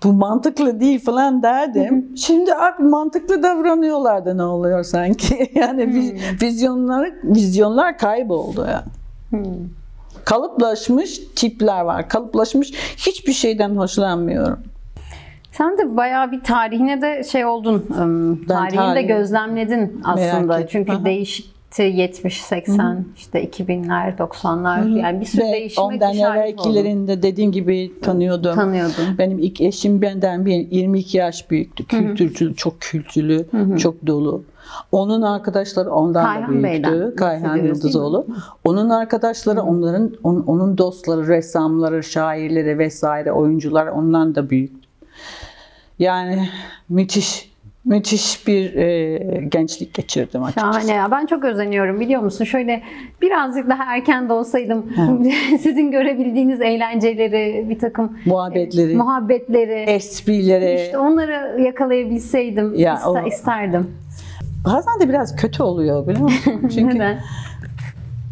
Bu 0.03 0.13
mantıklı 0.13 0.79
değil 0.79 0.99
falan 1.05 1.43
derdim. 1.43 2.05
Şimdi 2.17 2.53
abi 2.55 2.83
mantıklı 2.83 3.43
davranıyorlar 3.43 4.25
da 4.25 4.33
ne 4.33 4.43
oluyor 4.43 4.83
sanki. 4.83 5.51
Yani 5.55 5.83
viz- 5.83 6.41
vizyonlar 6.43 7.09
vizyonlar 7.23 7.97
kayboldu 7.97 8.67
ya. 8.69 8.83
Kalıplaşmış 10.25 11.19
tipler 11.35 11.81
var. 11.81 12.09
Kalıplaşmış 12.09 12.71
hiçbir 12.97 13.33
şeyden 13.33 13.75
hoşlanmıyorum. 13.75 14.59
Sen 15.51 15.77
de 15.77 15.97
bayağı 15.97 16.31
bir 16.31 16.43
tarihine 16.43 17.01
de 17.01 17.23
şey 17.23 17.45
oldun. 17.45 17.85
Tarihini 18.47 18.95
de 18.95 18.99
tarih- 19.01 19.07
gözlemledin 19.07 20.01
aslında. 20.03 20.67
Çünkü 20.67 20.91
Aha. 20.91 21.05
değişikti 21.05 21.56
70 21.77 22.41
80 22.41 23.05
işte 23.17 23.45
2000'ler 23.45 24.17
90'lar 24.17 24.99
yani 24.99 25.21
bir 25.21 25.25
sürü 25.25 25.43
Ve 25.43 25.51
değişime 25.51 25.85
ondan 25.85 26.13
evvelkilerinde 26.15 27.23
dediğim 27.23 27.51
gibi 27.51 27.91
tanıyordum. 28.01 28.55
Tanıyordun. 28.55 29.17
Benim 29.17 29.39
ilk 29.39 29.61
eşim 29.61 30.01
benden 30.01 30.45
bir 30.45 30.71
22 30.71 31.17
yaş 31.17 31.51
büyüktü. 31.51 31.85
Kültürcü, 31.87 32.55
çok 32.55 32.81
kültürlü, 32.81 33.45
çok 33.77 34.07
dolu. 34.07 34.43
Onun 34.91 35.21
arkadaşları 35.21 35.91
ondan 35.91 36.23
Kayhan 36.25 36.43
da 36.43 36.49
büyüktü. 36.49 36.63
Bey'den 36.63 37.15
Kayhan? 37.15 37.57
Yıldızoğlu. 37.57 38.27
Onun 38.65 38.89
arkadaşları, 38.89 39.61
onların 39.61 40.11
on- 40.23 40.43
onun 40.47 40.77
dostları, 40.77 41.27
ressamları, 41.27 42.03
şairleri 42.03 42.79
vesaire, 42.79 43.31
oyuncular 43.31 43.87
ondan 43.87 44.35
da 44.35 44.49
büyüktü. 44.49 44.87
Yani 45.99 46.49
müthiş 46.89 47.51
müthiş 47.87 48.47
bir 48.47 48.73
e, 48.75 49.17
gençlik 49.51 49.93
geçirdim 49.93 50.43
açıkçası. 50.43 50.79
Şahane 50.79 50.91
ya. 50.97 51.11
Ben 51.11 51.25
çok 51.25 51.43
özeniyorum 51.45 51.99
biliyor 51.99 52.21
musun? 52.21 52.45
Şöyle 52.45 52.83
birazcık 53.21 53.69
daha 53.69 53.95
erken 53.95 54.29
de 54.29 54.33
olsaydım 54.33 54.85
sizin 55.61 55.91
görebildiğiniz 55.91 56.61
eğlenceleri, 56.61 57.65
bir 57.69 57.79
takım 57.79 58.17
Muhabbetleri, 58.25 58.95
muhabbetleri, 58.95 59.73
esprileri. 59.91 60.81
işte 60.83 60.97
onları 60.97 61.61
yakalayabilseydim 61.61 62.75
Ya 62.75 62.93
iste- 62.95 63.07
o- 63.23 63.27
isterdim. 63.27 63.87
Bazen 64.65 64.99
de 64.99 65.09
biraz 65.09 65.35
kötü 65.35 65.63
oluyor 65.63 66.07
biliyor 66.07 66.21
musun? 66.23 66.61
Çünkü 66.75 66.95
Neden? 66.95 67.19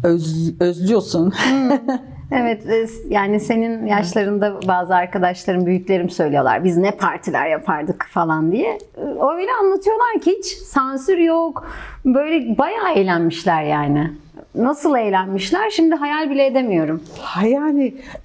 öz, 0.04 0.54
özlüyorsun. 0.60 1.32
Evet 2.32 2.66
e, 2.66 2.86
yani 3.08 3.40
senin 3.40 3.86
yaşlarında 3.86 4.60
bazı 4.68 4.94
arkadaşlarım, 4.94 5.66
büyüklerim 5.66 6.10
söylüyorlar. 6.10 6.64
Biz 6.64 6.76
ne 6.76 6.90
partiler 6.90 7.46
yapardık 7.48 8.06
falan 8.10 8.52
diye. 8.52 8.78
E, 8.96 9.00
Öyle 9.00 9.50
anlatıyorlar 9.60 10.20
ki 10.22 10.34
hiç 10.38 10.46
sansür 10.46 11.18
yok. 11.18 11.66
Böyle 12.04 12.58
bayağı 12.58 12.92
eğlenmişler 12.92 13.62
yani. 13.62 14.10
Nasıl 14.54 14.96
eğlenmişler? 14.96 15.70
Şimdi 15.70 15.94
hayal 15.94 16.30
bile 16.30 16.46
edemiyorum. 16.46 17.02
Ha 17.20 17.46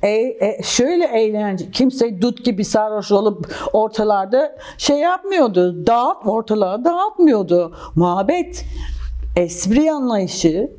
e, 0.04 0.10
e, 0.10 0.64
şöyle 0.64 1.06
eğlence 1.06 1.72
kimse 1.72 2.22
dut 2.22 2.46
gibi 2.46 2.66
sarhoş 2.66 3.12
olup 3.12 3.56
ortalarda 3.74 4.56
şey 4.78 4.98
yapmıyordu. 4.98 5.88
Dağıt 5.88 6.26
ortalığa 6.26 6.86
dağıtmıyordu. 6.86 7.76
Muhabbet, 7.96 8.66
espri 9.36 9.92
anlayışı, 9.92 10.72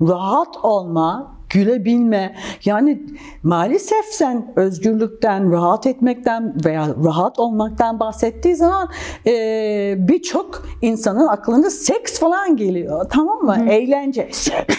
rahat 0.00 0.56
olma, 0.62 1.37
gülebilme. 1.50 2.34
Yani 2.64 3.02
maalesef 3.42 4.04
sen 4.04 4.52
özgürlükten, 4.56 5.52
rahat 5.52 5.86
etmekten 5.86 6.54
veya 6.64 6.88
rahat 7.04 7.38
olmaktan 7.38 8.00
bahsettiği 8.00 8.56
zaman 8.56 8.88
e, 9.26 9.94
birçok 9.98 10.66
insanın 10.82 11.26
aklına 11.26 11.70
seks 11.70 12.18
falan 12.18 12.56
geliyor. 12.56 13.06
Tamam 13.10 13.42
mı? 13.42 13.66
Eğlence, 13.70 14.28
seks, 14.32 14.74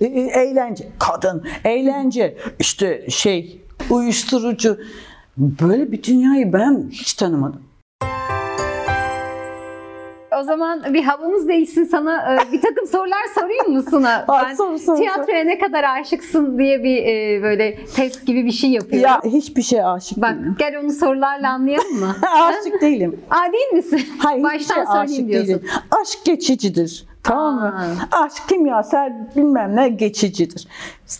e, 0.00 0.04
e, 0.04 0.20
eğlence, 0.20 0.88
kadın, 0.98 1.44
eğlence, 1.64 2.36
işte 2.58 3.06
şey, 3.08 3.62
uyuşturucu. 3.90 4.78
Böyle 5.36 5.92
bir 5.92 6.02
dünyayı 6.02 6.52
ben 6.52 6.88
hiç 6.90 7.14
tanımadım. 7.14 7.69
O 10.40 10.42
zaman 10.42 10.94
bir 10.94 11.02
havamız 11.02 11.48
değişsin 11.48 11.84
sana 11.84 12.34
e, 12.34 12.52
bir 12.52 12.60
takım 12.60 12.86
sorular 12.86 13.22
sorayım 13.34 13.72
mı 13.72 13.82
Suna? 13.90 14.24
Ben 14.28 14.54
sor, 14.54 14.76
sor, 14.76 14.96
tiyatroya 14.96 15.44
ne 15.44 15.58
kadar 15.58 15.84
aşıksın 15.84 16.58
diye 16.58 16.84
bir 16.84 16.96
e, 16.96 17.42
böyle 17.42 17.84
test 17.84 18.26
gibi 18.26 18.44
bir 18.44 18.52
şey 18.52 18.70
yapıyorum. 18.70 19.08
Ya 19.10 19.20
hiçbir 19.24 19.62
şey 19.62 19.84
aşık 19.84 20.18
Bak 20.22 20.34
değilim. 20.38 20.56
gel 20.58 20.78
onu 20.78 20.92
sorularla 20.92 21.50
anlayalım 21.50 21.98
mı? 22.00 22.16
aşık 22.32 22.80
değilim. 22.80 23.20
Aa 23.30 23.52
değil 23.52 23.72
misin? 23.72 24.00
Hayır, 24.18 24.42
Baştan 24.42 24.58
hiçbir 24.58 24.74
şey 24.74 24.84
söyleyeyim 24.84 25.04
aşık 25.04 25.28
diyorsun. 25.28 25.48
değilim. 25.48 25.82
Aşk 26.02 26.24
geçicidir. 26.24 27.06
Tamam 27.22 27.54
mı? 27.54 27.74
Aşk 28.12 28.48
kimyasal 28.48 29.12
bilmem 29.36 29.76
ne 29.76 29.88
geçicidir. 29.88 30.68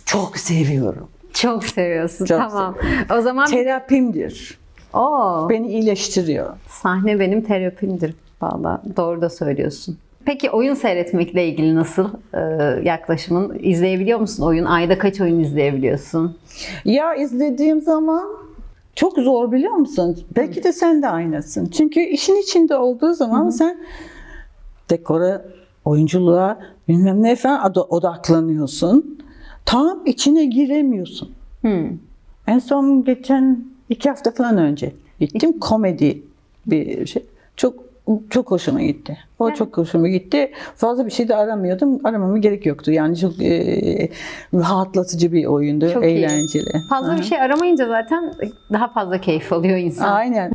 Çok 0.05 0.37
seviyorum. 0.37 1.09
Çok 1.33 1.63
seviyorsun. 1.63 2.25
Çok 2.25 2.39
tamam. 2.39 2.75
O 3.17 3.21
zaman 3.21 3.45
Terapimdir. 3.45 4.59
Oo, 4.93 5.47
Beni 5.49 5.67
iyileştiriyor. 5.67 6.57
sahne 6.67 7.19
benim 7.19 7.41
terapimdir. 7.41 8.15
Valla 8.41 8.81
doğru 8.97 9.21
da 9.21 9.29
söylüyorsun. 9.29 9.97
Peki 10.25 10.49
oyun 10.49 10.73
seyretmekle 10.73 11.47
ilgili 11.47 11.75
nasıl 11.75 12.09
e, 12.33 12.39
yaklaşımın? 12.83 13.59
İzleyebiliyor 13.59 14.19
musun 14.19 14.43
oyun? 14.43 14.65
Ayda 14.65 14.97
kaç 14.97 15.21
oyun 15.21 15.39
izleyebiliyorsun? 15.39 16.37
Ya 16.85 17.15
izlediğim 17.15 17.81
zaman 17.81 18.23
çok 18.95 19.17
zor 19.17 19.51
biliyor 19.51 19.73
musun? 19.73 20.17
Belki 20.35 20.63
de 20.63 20.73
sen 20.73 21.01
de 21.01 21.07
aynısın. 21.07 21.65
Çünkü 21.65 21.99
işin 21.99 22.41
içinde 22.41 22.75
olduğu 22.75 23.13
zaman 23.13 23.49
sen 23.49 23.77
dekora, 24.89 25.45
oyunculuğa 25.85 26.59
bilmem 26.87 27.23
ne 27.23 27.35
falan 27.35 27.73
odaklanıyorsun. 27.89 29.19
Tam 29.65 30.05
içine 30.05 30.45
giremiyorsun. 30.45 31.31
Hmm. 31.61 31.89
En 32.47 32.59
son 32.59 33.03
geçen 33.03 33.65
iki 33.89 34.09
hafta 34.09 34.31
falan 34.31 34.57
önce 34.57 34.93
gittim 35.19 35.59
komedi 35.59 36.23
bir 36.65 37.05
şey. 37.05 37.25
Çok 37.57 37.90
çok 38.29 38.51
hoşuma 38.51 38.81
gitti. 38.81 39.17
O 39.39 39.53
çok 39.53 39.77
hoşuma 39.77 40.07
gitti. 40.07 40.51
Fazla 40.75 41.05
bir 41.05 41.11
şey 41.11 41.27
de 41.27 41.35
aramıyordum. 41.35 41.99
Aramama 42.03 42.37
gerek 42.37 42.65
yoktu. 42.65 42.91
Yani 42.91 43.17
çok 43.17 43.41
e, 43.41 44.09
rahatlatıcı 44.53 45.31
bir 45.31 45.45
oyundu. 45.45 45.93
Çok 45.93 46.03
iyi. 46.03 46.17
eğlenceli. 46.17 46.71
Fazla 46.89 47.17
bir 47.17 47.23
şey 47.23 47.41
aramayınca 47.41 47.87
zaten 47.87 48.33
daha 48.73 48.87
fazla 48.87 49.21
keyif 49.21 49.53
alıyor 49.53 49.77
insan. 49.77 50.13
Aynen. 50.13 50.51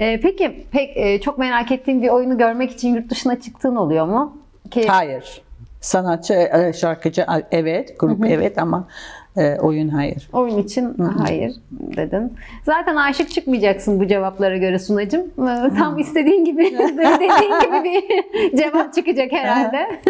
E, 0.00 0.20
peki 0.20 0.66
pek 0.72 0.96
e, 0.96 1.20
çok 1.20 1.38
merak 1.38 1.72
ettiğin 1.72 2.02
bir 2.02 2.08
oyunu 2.08 2.38
görmek 2.38 2.70
için 2.70 2.94
yurt 2.94 3.10
dışına 3.10 3.40
çıktığın 3.40 3.76
oluyor 3.76 4.06
mu? 4.06 4.38
Ki, 4.70 4.86
Hayır. 4.86 5.42
Sanatçı, 5.80 6.34
e, 6.34 6.72
şarkıcı 6.72 7.26
evet, 7.50 8.00
grup 8.00 8.24
evet 8.24 8.58
ama 8.58 8.88
e, 9.36 9.56
oyun 9.60 9.88
hayır. 9.88 10.28
Oyun 10.32 10.58
için 10.58 10.94
hayır 10.98 11.52
dedin. 11.70 12.32
Zaten 12.64 12.96
aşık 12.96 13.30
çıkmayacaksın 13.30 14.00
bu 14.00 14.06
cevaplara 14.06 14.56
göre 14.56 14.78
Sunacığım. 14.78 15.20
Ee, 15.20 15.74
Tam 15.78 15.98
istediğin 15.98 16.44
gibi, 16.44 16.64
dediğin 16.78 17.60
gibi 17.60 17.84
bir 17.84 18.56
cevap 18.56 18.94
çıkacak 18.94 19.32
herhalde. 19.32 19.86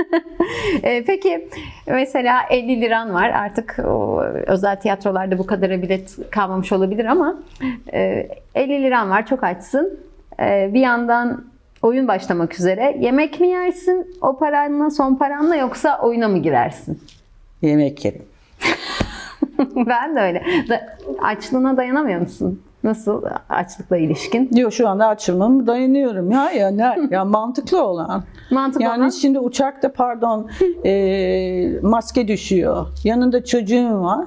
Ee, 0.82 1.04
Peki 1.06 1.48
mesela 1.86 2.40
50 2.50 2.80
liran 2.80 3.14
var. 3.14 3.28
Artık 3.30 3.76
o 3.88 4.22
özel 4.46 4.76
tiyatrolarda 4.80 5.38
bu 5.38 5.46
kadara 5.46 5.82
bilet 5.82 6.16
kalmamış 6.30 6.72
olabilir 6.72 7.04
ama 7.04 7.36
e, 7.92 8.28
50 8.54 8.82
liran 8.82 9.10
var. 9.10 9.26
Çok 9.26 9.44
açsın. 9.44 9.98
Ee, 10.40 10.70
Bir 10.74 10.80
yandan 10.80 11.44
oyun 11.82 12.08
başlamak 12.08 12.54
üzere. 12.54 12.96
Yemek 13.00 13.40
mi 13.40 13.48
yersin 13.48 14.06
o 14.20 14.38
paranla, 14.38 14.90
son 14.90 15.14
paranla 15.14 15.56
yoksa 15.56 15.98
oyuna 16.02 16.28
mı 16.28 16.38
girersin? 16.38 17.00
Yemek 17.62 18.04
yerim. 18.04 18.22
ben 19.86 20.16
de 20.16 20.20
öyle. 20.20 20.42
Da, 20.68 20.80
açlığına 21.22 21.76
dayanamıyor 21.76 22.20
musun? 22.20 22.62
Nasıl 22.84 23.22
açlıkla 23.48 23.96
ilişkin? 23.96 24.50
Diyor 24.52 24.70
şu 24.70 24.88
anda 24.88 25.06
açılmam 25.08 25.66
dayanıyorum. 25.66 26.30
Ya 26.30 26.50
ya 26.50 26.70
ne 26.70 26.96
ya 27.10 27.24
mantıklı 27.24 27.82
olan. 27.84 28.24
Mantıklı 28.50 28.84
Yani 28.84 29.00
olan- 29.00 29.08
şimdi 29.10 29.38
uçakta 29.38 29.92
pardon 29.92 30.50
e, 30.84 31.72
maske 31.82 32.28
düşüyor. 32.28 32.86
Yanında 33.04 33.44
çocuğun 33.44 34.02
var. 34.02 34.26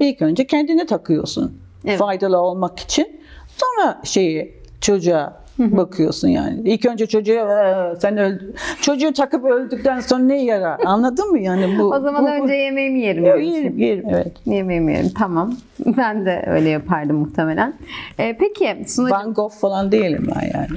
İlk 0.00 0.22
önce 0.22 0.46
kendine 0.46 0.86
takıyorsun. 0.86 1.58
Evet. 1.84 1.98
Faydalı 1.98 2.38
olmak 2.38 2.78
için. 2.78 3.20
Sonra 3.48 4.00
şeyi 4.04 4.62
çocuğa 4.80 5.43
bakıyorsun 5.58 6.28
yani. 6.28 6.60
İlk 6.64 6.86
önce 6.86 7.06
çocuğa 7.06 7.34
"Ee, 7.34 7.96
sen 8.00 8.18
öldü. 8.18 8.54
Çocuğu 8.80 9.12
takıp 9.12 9.44
öldükten 9.44 10.00
sonra 10.00 10.22
ne 10.22 10.44
yarar? 10.44 10.80
Anladın 10.84 11.30
mı 11.30 11.38
yani 11.38 11.78
bu? 11.78 11.82
O 11.82 12.00
zaman 12.00 12.22
bu- 12.24 12.26
bu- 12.28 12.30
önce 12.42 12.54
yemeğimi 12.54 13.00
yerim. 13.00 13.24
Diyorsun. 13.24 13.42
yerim, 13.42 13.78
yerim, 13.78 14.04
evet. 14.10 14.32
Yemeğimi 14.46 14.92
yerim. 14.92 15.10
Tamam. 15.18 15.54
Ben 15.96 16.26
de 16.26 16.44
öyle 16.46 16.68
yapardım 16.68 17.16
muhtemelen. 17.16 17.74
Ee, 18.18 18.36
peki 18.40 18.84
Sunacığım. 18.88 19.18
Van 19.18 19.34
Gogh 19.34 19.52
falan 19.52 19.92
değilim 19.92 20.26
ben 20.36 20.50
yani. 20.58 20.68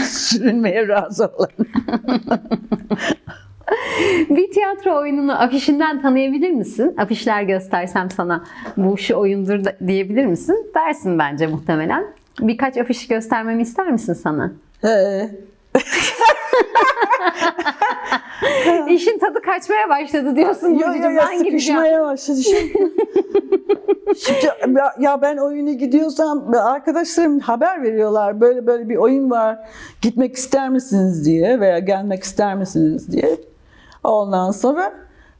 Sürünmeye 0.04 0.88
razı 0.88 1.24
olan. 1.38 1.48
Bir 4.30 4.50
tiyatro 4.50 4.96
oyununu 5.00 5.42
afişinden 5.42 6.02
tanıyabilir 6.02 6.50
misin? 6.50 6.94
Afişler 6.98 7.42
göstersem 7.42 8.10
sana 8.10 8.44
bu 8.76 8.98
şu 8.98 9.14
oyundur 9.14 9.60
diyebilir 9.86 10.26
misin? 10.26 10.72
Dersin 10.74 11.18
bence 11.18 11.46
muhtemelen. 11.46 12.04
Birkaç 12.40 12.76
afiş 12.76 13.08
göstermemi 13.08 13.62
ister 13.62 13.90
misin 13.90 14.12
sana? 14.12 14.52
İşin 18.88 19.18
tadı 19.18 19.42
kaçmaya 19.42 19.88
başladı 19.88 20.36
diyorsun. 20.36 20.68
Ya, 20.68 20.86
ben 20.88 20.94
gideceğim. 20.94 21.44
sıkışmaya 21.44 22.02
başladı 22.02 22.38
şimdi. 22.42 22.72
şimdi 24.18 24.46
ya, 24.78 24.94
ya 24.98 25.22
ben 25.22 25.36
oyuna 25.36 25.72
gidiyorsam 25.72 26.54
arkadaşlarım 26.54 27.38
haber 27.38 27.82
veriyorlar 27.82 28.40
böyle 28.40 28.66
böyle 28.66 28.88
bir 28.88 28.96
oyun 28.96 29.30
var 29.30 29.58
gitmek 30.02 30.36
ister 30.36 30.68
misiniz 30.68 31.26
diye 31.26 31.60
veya 31.60 31.78
gelmek 31.78 32.22
ister 32.22 32.54
misiniz 32.54 33.12
diye. 33.12 33.36
Ondan 34.04 34.50
sonra 34.50 34.92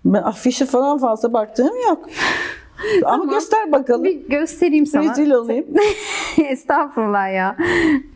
ben 0.04 0.22
afişe 0.22 0.66
falan 0.66 0.98
fazla 0.98 1.32
baktığım 1.32 1.76
yok. 1.88 2.08
Ama 3.04 3.24
göster 3.24 3.72
bakalım. 3.72 4.04
Bir 4.04 4.28
göstereyim 4.28 4.86
sana. 4.86 5.10
Rezil 5.10 5.30
olayım. 5.30 5.66
Estağfurullah 6.48 7.34
ya. 7.34 7.56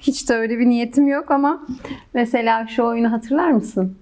Hiç 0.00 0.28
de 0.28 0.34
öyle 0.34 0.58
bir 0.58 0.66
niyetim 0.66 1.08
yok 1.08 1.30
ama 1.30 1.66
mesela 2.14 2.66
şu 2.66 2.84
oyunu 2.84 3.12
hatırlar 3.12 3.50
mısın? 3.50 3.96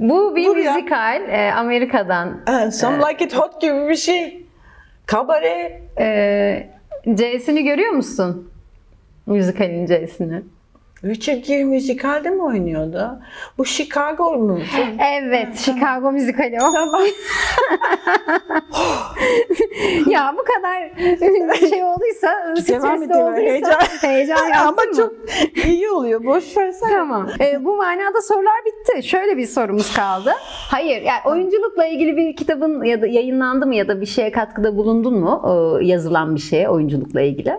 Bu 0.00 0.36
bir 0.36 0.44
Dur 0.46 0.56
müzikal 0.56 1.22
e, 1.28 1.52
Amerika'dan. 1.52 2.40
Some 2.70 2.98
Like 2.98 3.24
It 3.24 3.34
Hot 3.34 3.60
gibi 3.60 3.88
bir 3.88 3.96
şey. 3.96 4.46
Kabare. 5.06 5.82
E, 5.98 6.70
C'sini 7.14 7.64
görüyor 7.64 7.92
musun? 7.92 8.50
Müzikalin 9.26 9.86
C'sini. 9.86 10.42
Richard 11.04 11.44
Gere 11.44 11.64
müzikalde 11.64 12.30
mi 12.30 12.42
oynuyordu? 12.42 13.18
Bu 13.58 13.64
Chicago 13.64 14.32
mu? 14.34 14.58
Evet, 15.16 15.56
Chicago 15.56 16.12
müzikali 16.12 16.58
o. 16.62 16.72
ya 20.10 20.34
bu 20.38 20.44
kadar 20.44 20.90
şey 21.70 21.84
olduysa, 21.84 22.28
Devam 22.68 22.98
stresli 22.98 23.14
olduysa, 23.16 23.36
heyecan. 23.42 23.80
heyecan 24.00 24.44
yaptın 24.48 24.60
Ama 24.68 24.82
mı? 24.82 24.96
çok 24.96 25.12
iyi 25.66 25.90
oluyor. 25.90 26.24
Boş 26.24 26.56
versene. 26.56 26.90
Tamam. 26.92 27.28
Ee, 27.40 27.64
bu 27.64 27.76
manada 27.76 28.22
sorular 28.22 28.60
bitti. 28.66 29.02
Şöyle 29.08 29.36
bir 29.36 29.46
sorumuz 29.46 29.94
kaldı. 29.94 30.32
Hayır, 30.70 31.02
yani 31.02 31.20
oyunculukla 31.24 31.86
ilgili 31.86 32.16
bir 32.16 32.36
kitabın 32.36 32.84
ya 32.84 33.02
da 33.02 33.06
yayınlandı 33.06 33.66
mı 33.66 33.74
ya 33.74 33.88
da 33.88 34.00
bir 34.00 34.06
şeye 34.06 34.32
katkıda 34.32 34.76
bulundun 34.76 35.18
mu? 35.20 35.42
Ee, 35.80 35.84
yazılan 35.86 36.34
bir 36.34 36.40
şeye 36.40 36.68
oyunculukla 36.68 37.20
ilgili. 37.20 37.54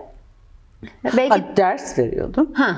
Belki 1.16 1.28
Ha, 1.28 1.38
ders 1.56 1.98
veriyordum. 1.98 2.50
ha. 2.54 2.76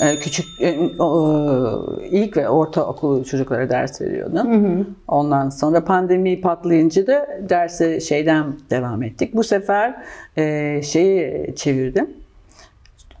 Ee, 0.00 0.18
küçük 0.18 0.46
e, 0.60 0.78
o, 0.98 1.98
ilk 2.10 2.36
ve 2.36 2.48
ortaokul 2.48 3.24
çocuklara 3.24 3.68
ders 3.70 4.00
veriyordum. 4.00 4.86
Ondan 5.08 5.50
sonra 5.50 5.84
pandemi 5.84 6.40
patlayınca 6.40 7.06
da 7.06 7.28
derse 7.48 8.00
şeyden 8.00 8.52
devam 8.70 9.02
ettik. 9.02 9.34
Bu 9.34 9.44
sefer 9.44 9.94
e, 10.36 10.82
şeyi 10.82 11.54
çevirdim. 11.56 12.10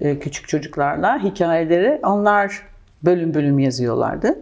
E, 0.00 0.18
küçük 0.18 0.48
çocuklarla 0.48 1.22
hikayeleri 1.22 2.00
onlar 2.02 2.62
bölüm 3.04 3.34
bölüm 3.34 3.58
yazıyorlardı 3.58 4.38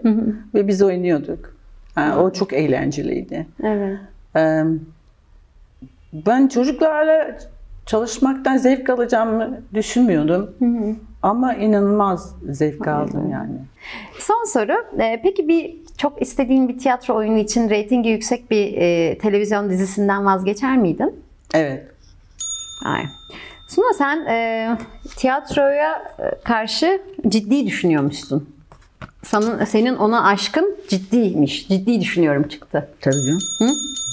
ve 0.54 0.68
biz 0.68 0.82
oynuyorduk. 0.82 1.56
Ha, 1.94 2.18
o 2.22 2.32
çok 2.32 2.52
eğlenceliydi. 2.52 3.46
Evet. 3.62 3.98
Ben 6.12 6.48
çocuklarla 6.48 7.38
çalışmaktan 7.86 8.56
zevk 8.56 8.90
alacağımı 8.90 9.60
düşünmüyordum. 9.74 10.54
Ama 11.22 11.54
inanılmaz 11.54 12.34
zevk 12.50 12.88
aldım 12.88 13.30
yani. 13.30 13.54
Son 14.18 14.44
soru. 14.44 15.00
Ee, 15.00 15.20
peki 15.22 15.48
bir 15.48 15.76
çok 15.98 16.22
istediğin 16.22 16.68
bir 16.68 16.78
tiyatro 16.78 17.14
oyunu 17.14 17.38
için 17.38 17.70
reytingi 17.70 18.08
yüksek 18.08 18.50
bir 18.50 18.74
e, 18.76 19.18
televizyon 19.18 19.70
dizisinden 19.70 20.26
vazgeçer 20.26 20.76
miydin? 20.76 21.22
Evet. 21.54 21.86
Hayır. 22.84 23.08
Suna 23.68 23.92
sen 23.98 24.26
e, 24.26 24.68
tiyatroya 25.16 26.14
e, 26.18 26.42
karşı 26.44 27.02
ciddi 27.28 27.66
düşünüyormuşsun. 27.66 28.48
Senin, 29.24 29.64
senin 29.64 29.96
ona 29.96 30.24
aşkın 30.24 30.76
ciddiymiş. 30.88 31.68
Ciddi 31.68 32.00
düşünüyorum 32.00 32.48
çıktı. 32.48 32.88
Tabii 33.00 33.14
canım. 33.14 33.40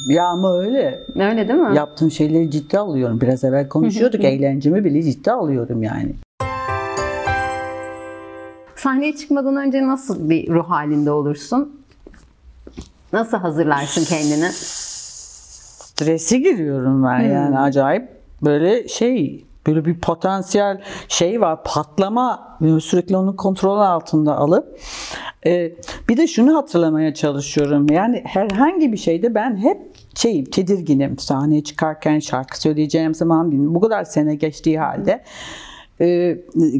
Ya 0.10 0.26
ama 0.28 0.60
öyle. 0.60 1.00
Öyle 1.16 1.48
değil 1.48 1.60
mi? 1.60 1.76
Yaptığım 1.76 2.12
şeyleri 2.12 2.52
ciddi 2.52 2.78
alıyorum. 2.80 3.22
Biraz 3.22 3.44
evvel 3.44 3.68
konuşuyorduk. 3.68 4.24
Eğlencemi 4.24 4.84
bile 4.86 5.04
ciddi 5.04 5.32
alıyorum 5.32 5.84
yani. 5.84 6.14
Sahneye 8.76 9.16
çıkmadan 9.16 9.56
önce 9.56 9.88
nasıl 9.88 10.30
bir 10.30 10.50
ruh 10.50 10.70
halinde 10.70 11.12
olursun? 11.12 11.82
Nasıl 13.14 13.38
hazırlarsın 13.38 14.04
kendini? 14.06 14.50
Strese 15.90 16.38
giriyorum 16.38 17.04
ben 17.04 17.20
yani 17.20 17.60
acayip 17.60 18.10
böyle 18.42 18.88
şey 18.88 19.46
böyle 19.68 19.86
bir 19.86 20.00
potansiyel 20.00 20.82
şey 21.08 21.42
var 21.42 21.64
patlama 21.64 22.58
Böyle 22.62 22.80
sürekli 22.80 23.18
onun 23.18 23.36
kontrol 23.36 23.80
altında 23.80 24.38
alıp 24.38 24.80
Ee, 25.46 25.72
bir 26.10 26.18
de 26.18 26.28
şunu 26.28 26.56
hatırlamaya 26.56 27.14
çalışıyorum 27.14 27.92
yani 27.92 28.24
herhangi 28.26 28.92
bir 28.92 28.98
şeyde 28.98 29.36
ben 29.36 29.58
hep 29.58 29.78
şey 30.16 30.44
tedirginim 30.44 31.20
sahneye 31.20 31.64
çıkarken 31.64 32.20
şarkı 32.20 32.62
söyleyeceğim 32.62 33.16
zaman 33.16 33.52
bilmiyorum. 33.52 33.76
bu 33.76 33.80
kadar 33.80 34.04
sene 34.04 34.36
geçtiği 34.36 34.80
halde 34.80 35.24
e, 36.02 36.38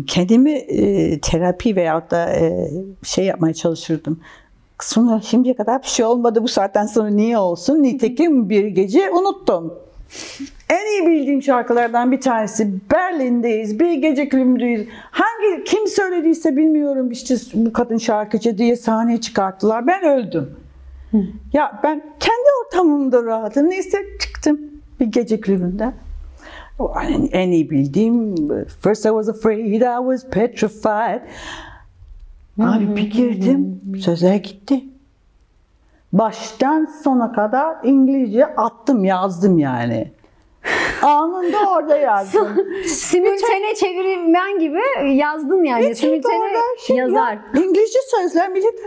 kendimi 0.08 0.52
e, 0.52 1.20
terapi 1.20 1.76
veyahut 1.76 2.12
da 2.12 2.34
e, 2.34 2.70
şey 3.04 3.26
yapmaya 3.26 3.54
çalışırdım. 3.54 4.20
Sonra 4.82 5.22
şimdiye 5.22 5.56
kadar 5.56 5.82
bir 5.82 5.88
şey 5.88 6.06
olmadı 6.06 6.44
bu 6.44 6.48
saatten 6.48 6.86
sonra 6.86 7.10
niye 7.10 7.38
olsun? 7.38 7.84
Nitekim 7.84 8.50
bir 8.50 8.68
gece 8.68 9.12
unuttum. 9.12 9.74
En 10.70 10.86
iyi 10.92 11.08
bildiğim 11.08 11.44
şarkılardan 11.44 12.12
bir 12.12 12.22
tanesi 12.22 12.74
Berlin'deyiz. 12.92 13.80
Bir 13.80 13.94
gece 13.94 14.30
kulübündeyiz. 14.30 14.88
Hangi 15.12 15.64
kim 15.64 15.88
söylediyse 15.88 16.58
bilmiyorum 16.58 17.12
işte 17.12 17.36
bu 17.54 17.74
kadın 17.74 17.98
şarkıcı 17.98 18.58
diye 18.58 18.76
sahneye 18.76 19.22
çıkarttılar. 19.22 19.88
Ben 19.88 20.04
öldüm. 20.04 20.56
Ya 21.54 21.80
ben 21.84 22.02
kendi 22.20 22.50
ortamımda 22.66 23.24
rahatım. 23.24 23.70
Neyse 23.70 23.98
çıktım 24.20 24.60
bir 25.00 25.06
gece 25.06 25.42
kulübünde. 25.42 25.92
O 26.80 26.94
En, 27.02 27.30
en 27.32 27.52
iyi 27.52 27.70
bildiğim 27.70 28.36
First 28.66 29.06
I 29.06 29.10
was 29.10 29.30
afraid, 29.30 29.82
I 29.82 29.98
was 30.00 30.30
petrified. 30.30 31.22
Abi 32.60 32.96
bir 32.96 33.12
girdim, 33.12 33.82
sözler 34.00 34.36
gitti. 34.36 34.84
Baştan 36.14 36.86
sona 37.04 37.32
kadar 37.32 37.78
İngilizce 37.84 38.46
attım, 38.46 39.04
yazdım 39.04 39.58
yani. 39.58 40.12
Anında 41.02 41.58
orada 41.72 41.98
yazdım. 41.98 42.48
Simültene 42.86 43.76
çevirmen 43.76 44.60
gibi 44.60 44.82
yazdın 45.16 45.64
yani. 45.64 45.90
Hiç 45.90 45.98
Simültene 45.98 46.52
şey 46.80 46.96
yazar. 46.96 47.34
Ya, 47.34 47.62
İngilizce 47.64 48.00
sözler 48.08 48.50
millet 48.50 48.80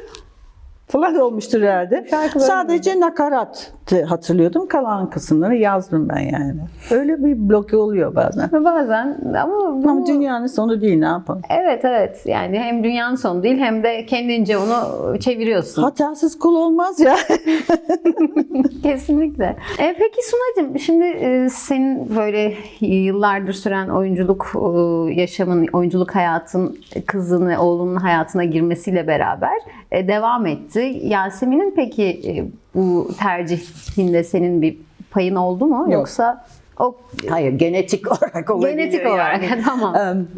falan 0.93 1.17
olmuştur 1.17 1.63
herhalde. 1.63 2.07
Şarkıları 2.11 2.47
Sadece 2.47 3.01
nakarat 3.01 3.73
hatırlıyordum. 4.07 4.69
Kalan 4.69 5.11
kısımları 5.11 5.57
yazdım 5.57 6.09
ben 6.09 6.21
yani. 6.21 6.55
Öyle 6.91 7.25
bir 7.25 7.49
bloke 7.49 7.77
oluyor 7.77 8.15
bazen. 8.15 8.51
Bazen 8.53 9.19
ama 9.43 9.85
bu, 9.85 9.91
Ama 9.91 10.07
dünyanın 10.07 10.47
sonu 10.47 10.81
değil 10.81 10.99
ne 10.99 11.05
yapalım. 11.05 11.43
evet 11.51 11.85
evet 11.85 12.23
yani 12.27 12.59
hem 12.59 12.85
dünyanın 12.85 13.17
sonu 13.17 13.43
değil 13.43 13.59
hem 13.59 13.83
de 13.83 14.07
kendince 14.07 14.59
onu 14.59 14.75
çeviriyorsun. 15.21 15.83
Hatasız 15.83 16.39
kul 16.39 16.55
olmaz 16.55 17.01
ya. 17.01 17.17
Kesinlikle. 18.83 19.57
E, 19.79 19.95
peki 19.99 20.19
Sunacığım 20.23 20.79
şimdi 20.79 21.05
e, 21.05 21.49
senin 21.49 22.17
böyle 22.17 22.55
yıllardır 22.81 23.53
süren 23.53 23.89
oyunculuk 23.89 24.47
e, 24.55 25.21
yaşamın, 25.21 25.69
oyunculuk 25.73 26.15
hayatın 26.15 26.79
kızın 27.07 27.49
ve 27.49 27.59
oğlunun 27.59 27.97
hayatına 27.97 28.45
girmesiyle 28.45 29.07
beraber 29.07 29.59
e, 29.93 30.09
devam 30.09 30.47
etti. 30.47 30.82
Yasemin'in 30.85 31.73
peki 31.77 32.05
e, 32.05 32.45
bu 32.75 33.11
tercihinde 33.19 34.25
senin 34.25 34.63
bir 34.63 34.79
payın 35.11 35.35
oldu 35.35 35.67
mu? 35.67 35.77
Yok. 35.83 35.93
Yoksa 35.93 36.45
o 36.79 36.95
Hayır 37.29 37.53
genetik 37.53 38.07
olarak 38.13 38.51
olabilir. 38.51 38.77
genetik 38.77 39.07
olarak 39.07 39.43
yani. 39.51 39.63
tamam. 39.67 39.97
Em, 39.97 40.29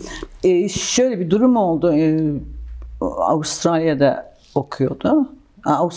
e, 0.44 0.68
şöyle 0.68 1.20
bir 1.20 1.30
durum 1.30 1.56
oldu. 1.56 1.92
E, 1.94 2.18
Avustralya'da 3.00 4.32
okuyordu. 4.54 5.28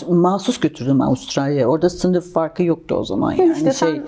Mahsus 0.08 0.60
götürdüm 0.60 1.00
Avustralya'ya. 1.00 1.66
Orada 1.68 1.90
sınıf 1.90 2.32
farkı 2.32 2.62
yoktu 2.62 2.94
o 2.94 3.04
zaman. 3.04 3.32
Yani 3.32 3.52
İşte 3.56 3.72
sen- 3.72 3.86
şey 3.90 4.00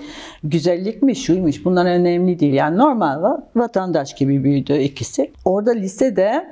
güzellikmiş, 0.43 1.23
şuymuş 1.25 1.65
bunlar 1.65 1.85
önemli 1.85 2.39
değil. 2.39 2.53
Yani 2.53 2.77
normal 2.77 3.21
va- 3.21 3.41
vatandaş 3.55 4.15
gibi 4.15 4.43
büyüdü 4.43 4.73
ikisi. 4.77 5.31
Orada 5.45 5.71
lisede 5.71 6.47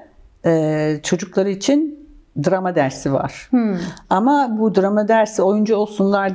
e, 0.45 0.99
çocukları 1.04 1.49
için 1.49 1.99
drama 2.43 2.75
dersi 2.75 3.13
var. 3.13 3.49
Ama 4.10 4.58
bu 4.60 4.75
drama 4.75 5.08
dersi 5.08 5.41
oyuncu 5.41 5.75
olsunlar 5.75 6.34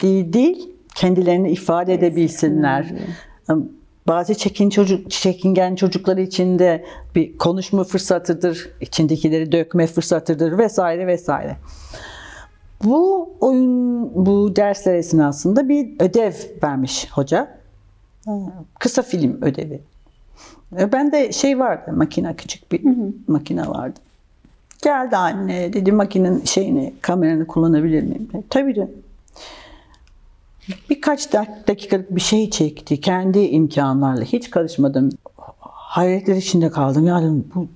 diye 0.00 0.32
değil, 0.32 0.70
kendilerini 0.94 1.50
ifade 1.50 1.94
edebilsinler. 1.94 2.92
Bazı 4.08 4.34
çekin 4.34 4.70
çocuk, 4.70 5.10
çekingen 5.10 5.74
çocuklar 5.74 6.16
için 6.16 6.58
de 6.58 6.84
bir 7.14 7.38
konuşma 7.38 7.84
fırsatıdır, 7.84 8.70
içindekileri 8.80 9.52
dökme 9.52 9.86
fırsatıdır 9.86 10.58
vesaire 10.58 11.06
vesaire. 11.06 11.56
Bu 12.84 13.30
oyun, 13.40 14.26
bu 14.26 14.56
dersler 14.56 14.94
esnasında 14.94 15.68
bir 15.68 15.88
ödev 16.00 16.32
vermiş 16.62 17.08
hoca. 17.12 17.58
Kısa 18.78 19.02
film 19.02 19.42
ödevi. 19.42 19.82
E, 20.78 20.92
Ben 20.92 21.12
de 21.12 21.32
şey 21.32 21.58
vardı, 21.58 21.92
makine 21.92 22.36
küçük 22.36 22.72
bir 22.72 22.82
makine 23.26 23.68
vardı. 23.68 24.00
Geldi 24.86 25.16
anne 25.16 25.72
dedi 25.72 25.92
makinenin 25.92 26.44
şeyini, 26.44 26.94
kameranı 27.00 27.46
kullanabilir 27.46 28.02
miyim? 28.02 28.28
Dedi, 28.32 28.44
Tabii 28.50 28.76
de. 28.76 28.88
Birkaç 30.90 31.26
dak- 31.26 31.68
dakikalık 31.68 32.16
bir 32.16 32.20
şey 32.20 32.50
çekti. 32.50 33.00
Kendi 33.00 33.38
imkanlarla 33.38 34.24
hiç 34.24 34.50
karışmadım. 34.50 35.10
Hayretler 35.60 36.36
içinde 36.36 36.70
kaldım. 36.70 37.06
Yani 37.06 37.42
bu 37.54 37.68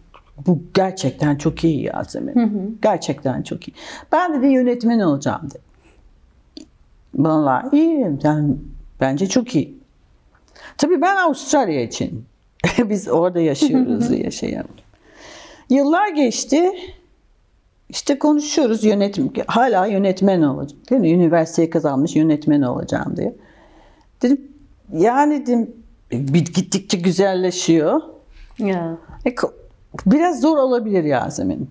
bu 0.47 0.59
gerçekten 0.75 1.37
çok 1.37 1.65
iyi 1.65 1.83
Yasemin. 1.85 2.79
Gerçekten 2.83 3.43
çok 3.43 3.69
iyi. 3.69 3.73
Ben 4.13 4.35
dedi 4.35 4.53
yönetmen 4.53 5.01
olacağım 5.01 5.43
dedi. 5.51 5.63
Vallahi 7.15 7.77
iyi. 7.77 8.07
Yani 8.23 8.55
bence 9.01 9.27
çok 9.27 9.57
iyi. 9.57 9.79
Tabii 10.79 11.01
ben 11.01 11.17
Avustralya 11.17 11.83
için. 11.83 12.25
Biz 12.79 13.09
orada 13.09 13.41
yaşıyoruz 13.41 14.11
yaşayalım. 14.19 14.71
Yıllar 15.71 16.09
geçti. 16.09 16.73
İşte 17.91 18.19
konuşuyoruz 18.19 18.85
yönetim 18.85 19.33
hala 19.47 19.87
yönetmen 19.87 20.43
olacak 20.43 20.91
değil 20.91 21.01
mi? 21.01 21.11
Üniversiteyi 21.11 21.71
kazanmış 21.71 22.17
yönetmen 22.17 22.63
olacağım 22.63 23.17
diye. 23.17 23.35
Dedim 24.23 24.41
yani 24.93 25.47
dedim 25.47 25.71
bir 26.13 26.45
gittikçe 26.45 26.99
güzelleşiyor. 26.99 28.01
Ya. 28.59 28.99
E, 29.27 29.35
biraz 30.07 30.41
zor 30.41 30.57
olabilir 30.57 31.05
Yasemin. 31.05 31.71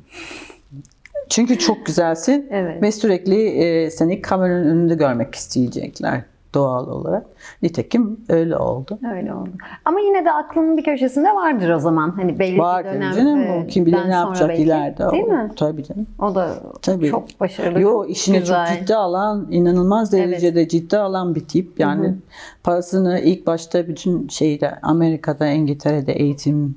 Çünkü 1.29 1.59
çok 1.59 1.85
güzelsin 1.85 2.47
Evet. 2.51 2.81
ve 2.81 2.91
sürekli 2.91 3.47
e, 3.47 3.91
seni 3.91 4.21
kameranın 4.21 4.65
önünde 4.65 4.95
görmek 4.95 5.35
isteyecekler 5.35 6.23
doğal 6.53 6.87
olarak. 6.87 7.25
Nitekim 7.61 8.19
öyle 8.29 8.57
oldu. 8.57 8.99
Öyle 9.15 9.33
oldu. 9.33 9.49
Ama 9.85 9.99
yine 9.99 10.25
de 10.25 10.31
aklının 10.31 10.77
bir 10.77 10.83
köşesinde 10.83 11.35
vardır 11.35 11.69
o 11.69 11.79
zaman. 11.79 12.09
Hani 12.09 12.39
belli 12.39 12.57
Var 12.59 12.85
bir 12.85 12.89
dönem. 12.89 13.13
canım. 13.13 13.39
e, 13.41 13.67
kim 13.67 13.85
bilir 13.85 14.09
ne 14.09 14.13
yapacak 14.13 14.49
belki. 14.49 14.61
ileride. 14.63 15.11
Değil 15.11 15.23
o. 15.23 15.27
mi? 15.31 15.51
Tabii 15.55 15.83
canım. 15.83 16.07
O 16.19 16.35
da 16.35 16.53
Tabii. 16.81 17.09
çok 17.11 17.39
başarılı. 17.39 17.81
Yo 17.81 17.89
çok 17.89 18.09
işine 18.09 18.39
güzel. 18.39 18.67
çok 18.67 18.79
ciddi 18.79 18.95
alan, 18.95 19.47
inanılmaz 19.51 20.11
derecede 20.11 20.67
ciddi 20.67 20.97
alan 20.97 21.35
bir 21.35 21.45
tip. 21.47 21.79
Yani 21.79 22.15
parasını 22.63 23.19
ilk 23.19 23.47
başta 23.47 23.87
bütün 23.87 24.27
şeyde 24.27 24.79
Amerika'da, 24.81 25.47
İngiltere'de 25.47 26.13
eğitimi 26.13 26.71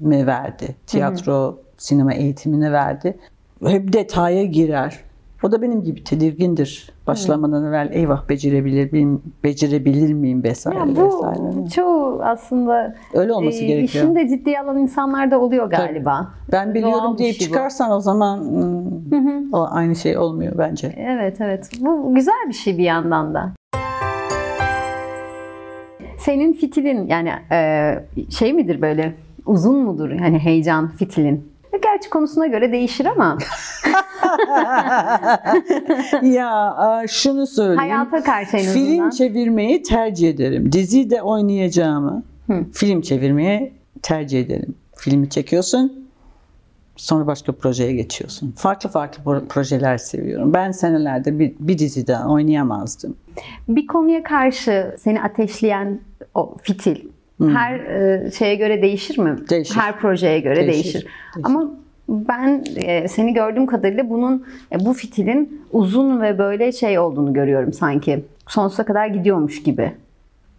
verdi. 0.00 0.74
Tiyatro, 0.86 1.58
sinema 1.78 2.14
eğitimini 2.14 2.72
verdi. 2.72 3.18
Hep 3.66 3.92
detaya 3.92 4.44
girer. 4.44 5.00
O 5.42 5.52
da 5.52 5.62
benim 5.62 5.82
gibi 5.84 6.04
tedirgindir. 6.04 6.90
Başlamadan 7.06 7.64
evvel 7.64 7.88
eyvah 7.92 8.28
becerebilir 8.28 8.92
miyim, 8.92 9.22
becerebilir 9.44 10.12
miyim 10.14 10.42
vesaire 10.44 10.78
Ya 10.78 10.86
bu 10.96 11.06
vesaire. 11.06 11.68
çoğu 11.74 12.20
aslında 12.22 12.94
Öyle 13.14 13.32
olması 13.32 13.64
e, 13.64 13.66
gerekiyor. 13.66 14.04
işini 14.04 14.16
de 14.16 14.28
ciddiye 14.28 14.60
alan 14.60 14.78
insanlar 14.78 15.30
da 15.30 15.40
oluyor 15.40 15.70
galiba. 15.70 16.28
Ben 16.52 16.74
biliyorum 16.74 16.98
Doğal 17.04 17.18
deyip 17.18 17.34
şey 17.36 17.46
bu. 17.48 17.52
çıkarsan 17.52 17.90
o 17.90 18.00
zaman 18.00 18.38
hmm, 18.38 19.52
o 19.52 19.66
aynı 19.70 19.96
şey 19.96 20.18
olmuyor 20.18 20.52
bence. 20.58 20.94
Evet 20.96 21.40
evet. 21.40 21.70
Bu 21.80 22.14
güzel 22.14 22.44
bir 22.48 22.54
şey 22.54 22.78
bir 22.78 22.84
yandan 22.84 23.34
da. 23.34 23.52
Senin 26.18 26.52
fitilin 26.52 27.06
yani 27.06 27.30
e, 27.52 27.94
şey 28.30 28.52
midir 28.52 28.80
böyle 28.82 29.14
uzun 29.46 29.76
mudur 29.84 30.10
hani 30.10 30.38
heyecan 30.38 30.88
fitilin? 30.90 31.53
Gerçi 31.82 32.10
konusuna 32.10 32.46
göre 32.46 32.72
değişir 32.72 33.06
ama 33.06 33.38
ya 36.22 36.76
şunu 37.08 37.46
söyleyeyim. 37.46 37.78
hayata 37.78 38.22
karşı 38.22 38.56
en 38.56 38.62
Film 38.72 38.84
azından. 38.92 39.10
çevirmeyi 39.10 39.82
tercih 39.82 40.28
ederim. 40.30 40.72
Dizide 40.72 41.22
oynayacağımı 41.22 42.22
film 42.72 43.00
çevirmeyi 43.00 43.72
tercih 44.02 44.40
ederim. 44.40 44.74
Filmi 44.96 45.28
çekiyorsun, 45.30 46.08
sonra 46.96 47.26
başka 47.26 47.52
projeye 47.52 47.92
geçiyorsun. 47.92 48.54
Farklı 48.56 48.88
farklı 48.88 49.22
pro- 49.24 49.46
projeler 49.48 49.98
seviyorum. 49.98 50.52
Ben 50.54 50.70
senelerde 50.70 51.38
bir, 51.38 51.52
bir 51.60 51.78
dizide 51.78 52.18
oynayamazdım. 52.18 53.16
Bir 53.68 53.86
konuya 53.86 54.22
karşı 54.22 54.94
seni 54.98 55.22
ateşleyen 55.22 56.00
o 56.34 56.54
fitil 56.62 56.96
her 57.40 57.74
e, 57.74 58.30
şeye 58.30 58.54
göre 58.54 58.82
değişir 58.82 59.18
mi? 59.18 59.36
Değişir. 59.50 59.76
Her 59.76 59.98
projeye 59.98 60.40
göre 60.40 60.56
Değişir, 60.56 60.72
değişir. 60.72 60.92
değişir. 60.92 61.10
Ama 61.42 61.70
ben 62.08 62.64
e, 62.76 63.08
seni 63.08 63.34
gördüğüm 63.34 63.66
kadarıyla 63.66 64.10
bunun 64.10 64.46
e, 64.72 64.84
bu 64.84 64.92
fitilin 64.92 65.62
uzun 65.72 66.20
ve 66.22 66.38
böyle 66.38 66.72
şey 66.72 66.98
olduğunu 66.98 67.32
görüyorum 67.32 67.72
sanki. 67.72 68.24
Sonsuza 68.48 68.84
kadar 68.84 69.06
gidiyormuş 69.06 69.62
gibi. 69.62 69.92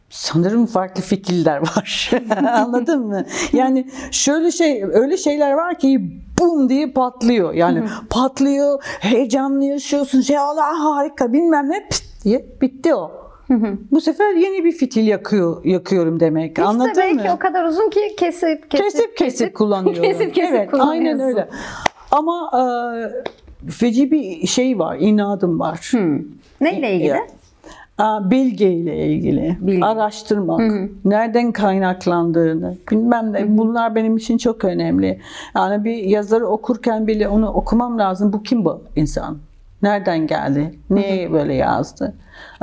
Sanırım 0.09 0.65
farklı 0.65 1.01
fikirler 1.01 1.57
var. 1.57 2.11
Anladın 2.53 3.07
mı? 3.07 3.25
Yani 3.53 3.87
şöyle 4.11 4.51
şey, 4.51 4.83
öyle 4.83 5.17
şeyler 5.17 5.51
var 5.51 5.79
ki 5.79 6.01
bum 6.39 6.69
diye 6.69 6.91
patlıyor. 6.91 7.53
Yani 7.53 7.83
patlıyor, 8.09 8.83
heyecanlı 8.99 9.65
yaşıyorsun. 9.65 10.21
Şey 10.21 10.37
Allah 10.37 10.79
harika 10.79 11.33
bilmem 11.33 11.69
ne 11.69 11.87
pıt 11.89 12.03
diye 12.23 12.45
bitti 12.61 12.95
o. 12.95 13.24
Bu 13.91 14.01
sefer 14.01 14.33
yeni 14.33 14.65
bir 14.65 14.71
fitil 14.71 15.07
yakıyor, 15.07 15.65
yakıyorum 15.65 16.19
demek. 16.19 16.49
İşte 16.51 16.63
Anladın 16.63 16.93
belki 16.97 17.27
mı? 17.27 17.33
o 17.35 17.39
kadar 17.39 17.63
uzun 17.65 17.89
ki 17.89 17.99
kesip 18.17 18.71
kesip 18.71 18.91
kesip 18.91 19.17
kesip 19.17 19.55
kullanıyorum. 19.55 20.03
kesip 20.03 20.35
kesip 20.35 20.55
evet, 20.55 20.69
aynen 20.79 21.19
öyle. 21.19 21.49
Ama 22.11 22.51
e, 22.53 22.61
feci 23.71 24.11
bir 24.11 24.47
şey 24.47 24.79
var, 24.79 24.97
inadım 24.99 25.59
var. 25.59 25.91
Neyle 26.61 26.93
ilgili? 26.93 27.07
Ya. 27.07 27.27
Aa, 27.97 28.31
Bilge 28.31 28.71
ile 28.71 29.05
ilgili 29.07 29.57
Bilgi. 29.61 29.85
araştırmak, 29.85 30.61
nereden 31.05 31.51
kaynaklandığını 31.51 32.77
bilmem 32.91 33.33
ne 33.33 33.57
bunlar 33.57 33.95
benim 33.95 34.17
için 34.17 34.37
çok 34.37 34.65
önemli. 34.65 35.19
Yani 35.55 35.83
bir 35.83 35.95
yazarı 35.97 36.47
okurken 36.47 37.07
bile 37.07 37.27
onu 37.27 37.49
okumam 37.49 37.99
lazım. 37.99 38.33
Bu 38.33 38.43
kim 38.43 38.65
bu 38.65 38.81
insan? 38.95 39.37
Nereden 39.81 40.27
geldi? 40.27 40.79
Niye 40.89 41.31
böyle 41.31 41.53
yazdı? 41.53 42.13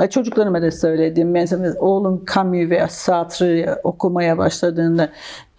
Çocuklarıma 0.09 0.61
da 0.61 0.71
söyledim. 0.71 1.31
Mesela 1.31 1.73
oğlum 1.79 2.25
Camus 2.35 2.69
ve 2.69 2.85
Sartre'ı 2.89 3.79
okumaya 3.83 4.37
başladığında 4.37 5.09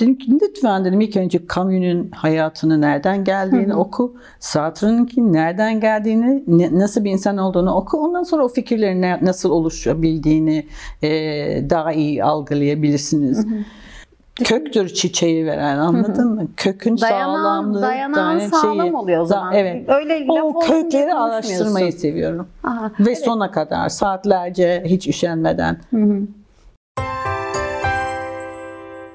dedim 0.01 0.19
ki 0.19 0.33
lütfen 0.43 0.85
dedim 0.85 1.01
ilk 1.01 1.17
önce 1.17 1.41
Camus'un 1.55 2.11
hayatını 2.11 2.81
nereden 2.81 3.25
geldiğini 3.25 3.75
oku. 3.75 4.15
Sartre'ınki 4.41 5.33
nereden 5.33 5.81
geldiğini, 5.81 6.45
ne- 6.47 6.79
nasıl 6.79 7.05
bir 7.05 7.11
insan 7.11 7.39
olduğunu 7.39 7.75
oku. 7.75 7.99
Ondan 7.99 8.23
sonra 8.23 8.45
o 8.45 8.49
fikirlerin 8.49 9.27
nasıl 9.27 9.51
oluşabildiğini 9.51 10.67
e, 11.03 11.09
daha 11.71 11.93
iyi 11.93 12.25
algılayabilirsiniz. 12.25 13.47
Köktür 14.45 14.89
çiçeği 14.89 15.47
veren 15.47 15.79
anladın 15.79 16.35
mı? 16.35 16.47
Kökün 16.57 16.97
Dayanan- 16.99 17.35
sağlamlığı, 17.43 17.83
dayanan 17.83 18.39
dayan- 18.39 18.49
sağlam 18.51 18.95
oluyor 18.95 19.19
o 19.21 19.25
Da- 19.25 19.27
zaman. 19.29 19.55
Evet. 19.55 19.89
Öyle 19.89 20.27
o 20.33 20.59
kökleri 20.61 21.15
araştırmayı 21.15 21.93
seviyorum. 21.93 22.49
Aha, 22.65 22.91
Ve 23.01 23.05
evet. 23.07 23.25
sona 23.25 23.51
kadar 23.51 23.89
saatlerce 23.89 24.83
hiç 24.87 25.09
üşenmeden. 25.09 25.77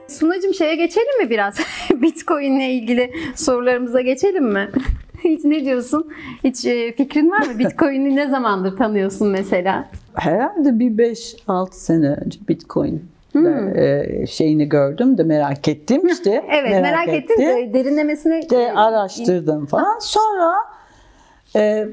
Sunacığım 0.07 0.53
şeye 0.53 0.75
geçelim 0.75 1.23
mi 1.23 1.29
biraz? 1.29 1.55
Bitcoin 2.01 2.55
ile 2.59 2.69
ilgili 2.69 3.11
sorularımıza 3.35 4.01
geçelim 4.01 4.45
mi? 4.53 4.69
Hiç 5.23 5.43
ne 5.43 5.65
diyorsun? 5.65 6.07
Hiç 6.43 6.65
e, 6.65 6.93
fikrin 6.95 7.31
var 7.31 7.39
mı? 7.47 7.59
Bitcoin'i 7.59 8.15
ne 8.15 8.29
zamandır 8.29 8.77
tanıyorsun 8.77 9.27
mesela? 9.27 9.89
Herhalde 10.13 10.79
bir 10.79 10.89
5-6 10.97 11.71
sene 11.71 12.07
önce 12.25 12.39
Bitcoin 12.49 13.03
e, 13.45 14.27
şeyini 14.27 14.69
gördüm 14.69 15.17
de 15.17 15.23
merak 15.23 15.67
ettim 15.67 16.07
işte. 16.07 16.45
Evet 16.49 16.81
merak, 16.81 17.07
ettim. 17.07 17.37
De, 17.39 17.73
derinlemesine 17.73 18.49
de 18.49 18.71
araştırdım 18.71 19.65
falan. 19.65 19.99
Sonra 19.99 20.53
e, 21.55 21.87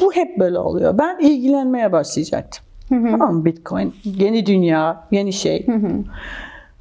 bu 0.00 0.12
hep 0.12 0.38
böyle 0.38 0.58
oluyor. 0.58 0.98
Ben 0.98 1.18
ilgilenmeye 1.18 1.92
başlayacaktım. 1.92 2.64
Tamam 2.88 3.34
mı? 3.34 3.44
Bitcoin, 3.44 3.94
yeni 4.04 4.46
dünya, 4.46 5.04
yeni 5.10 5.32
şey. 5.32 5.66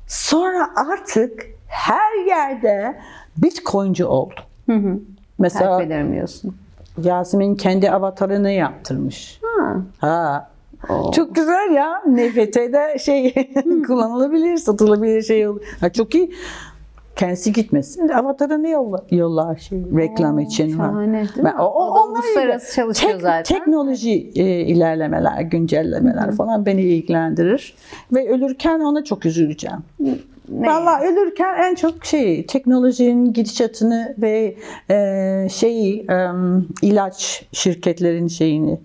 Sonra 0.07 0.69
artık 0.75 1.45
her 1.67 2.27
yerde 2.27 2.95
Bitcoinci 3.37 4.05
oldu. 4.05 4.33
Mesela 5.39 5.69
Takip 5.69 5.87
ederim 5.87 6.13
diyorsun. 6.13 6.55
Yasemin 7.03 7.55
kendi 7.55 7.91
avatarını 7.91 8.51
yaptırmış. 8.51 9.39
Ha. 9.43 9.75
Ha. 9.97 10.49
Oo. 10.89 11.11
Çok 11.11 11.35
güzel 11.35 11.71
ya. 11.71 12.01
NFT'de 12.07 12.99
şey 12.99 13.33
kullanılabilir, 13.87 14.57
satılabilir 14.57 15.21
şey 15.21 15.47
olur. 15.47 15.61
Ha, 15.81 15.89
çok 15.93 16.15
iyi. 16.15 16.31
Kendisi 17.15 17.53
gitmesin. 17.53 18.07
Avatarını 18.07 18.69
yolla, 18.69 19.05
yollar 19.11 19.55
şey, 19.57 19.79
reklam 19.97 20.39
için. 20.39 20.71
ha. 20.71 20.85
şahane, 20.85 21.13
değil 21.17 21.29
Ben- 21.43 21.55
o, 21.57 21.65
O 21.65 22.01
onlar 22.01 22.19
uluslararası 22.23 22.75
çalışıyor 22.75 23.19
zaten. 23.19 23.43
Teknoloji 23.57 24.31
e, 24.35 24.43
ilerlemeler, 24.45 25.41
güncellemeler 25.41 26.31
falan 26.31 26.65
beni 26.65 26.81
ilgilendirir. 26.81 27.75
Ve 28.13 28.29
ölürken 28.29 28.79
ona 28.79 29.03
çok 29.03 29.25
üzüleceğim. 29.25 29.77
Ne? 30.49 30.67
Vallahi 30.67 31.07
ölürken 31.07 31.55
en 31.63 31.75
çok 31.75 32.05
şey 32.05 32.45
teknolojinin 32.45 33.33
gidişatını 33.33 34.15
ve 34.17 34.55
e, 34.89 35.47
şeyi 35.51 36.05
e, 36.11 36.27
ilaç 36.81 37.45
şirketlerin 37.51 38.27
şeyini 38.27 38.71
ha, 38.71 38.79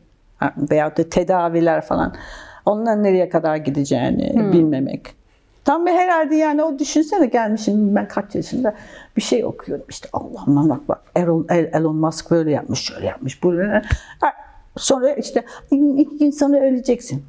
veyahut 0.57 0.99
da 0.99 1.09
tedaviler 1.09 1.81
falan 1.81 2.15
onların 2.67 3.05
nereye 3.05 3.29
kadar 3.29 3.57
gideceğini 3.57 4.33
Hmm. 4.35 4.53
bilmemek. 4.53 5.15
Tam 5.65 5.87
bir 5.87 5.93
herhalde 5.93 6.35
yani 6.37 6.63
o 6.63 6.79
düşünsene 6.79 7.27
gelmişim 7.27 7.95
ben 7.95 8.09
kaç 8.09 8.35
yaşında 8.35 8.75
bir 9.17 9.23
şey 9.23 9.45
okuyorum 9.45 9.85
işte 9.89 10.09
Allah'ım 10.13 10.71
bak 10.71 10.89
bak 10.89 11.01
Elon, 11.17 11.47
Elon 11.49 11.97
Musk 11.97 12.31
böyle 12.31 12.51
yapmış 12.51 12.81
şöyle 12.81 13.07
yapmış 13.07 13.45
böyle. 13.45 13.83
Sonra 14.77 15.13
işte 15.13 15.45
iki 15.71 16.19
gün 16.19 16.31
sonra 16.31 16.57
öleceksin. 16.61 17.25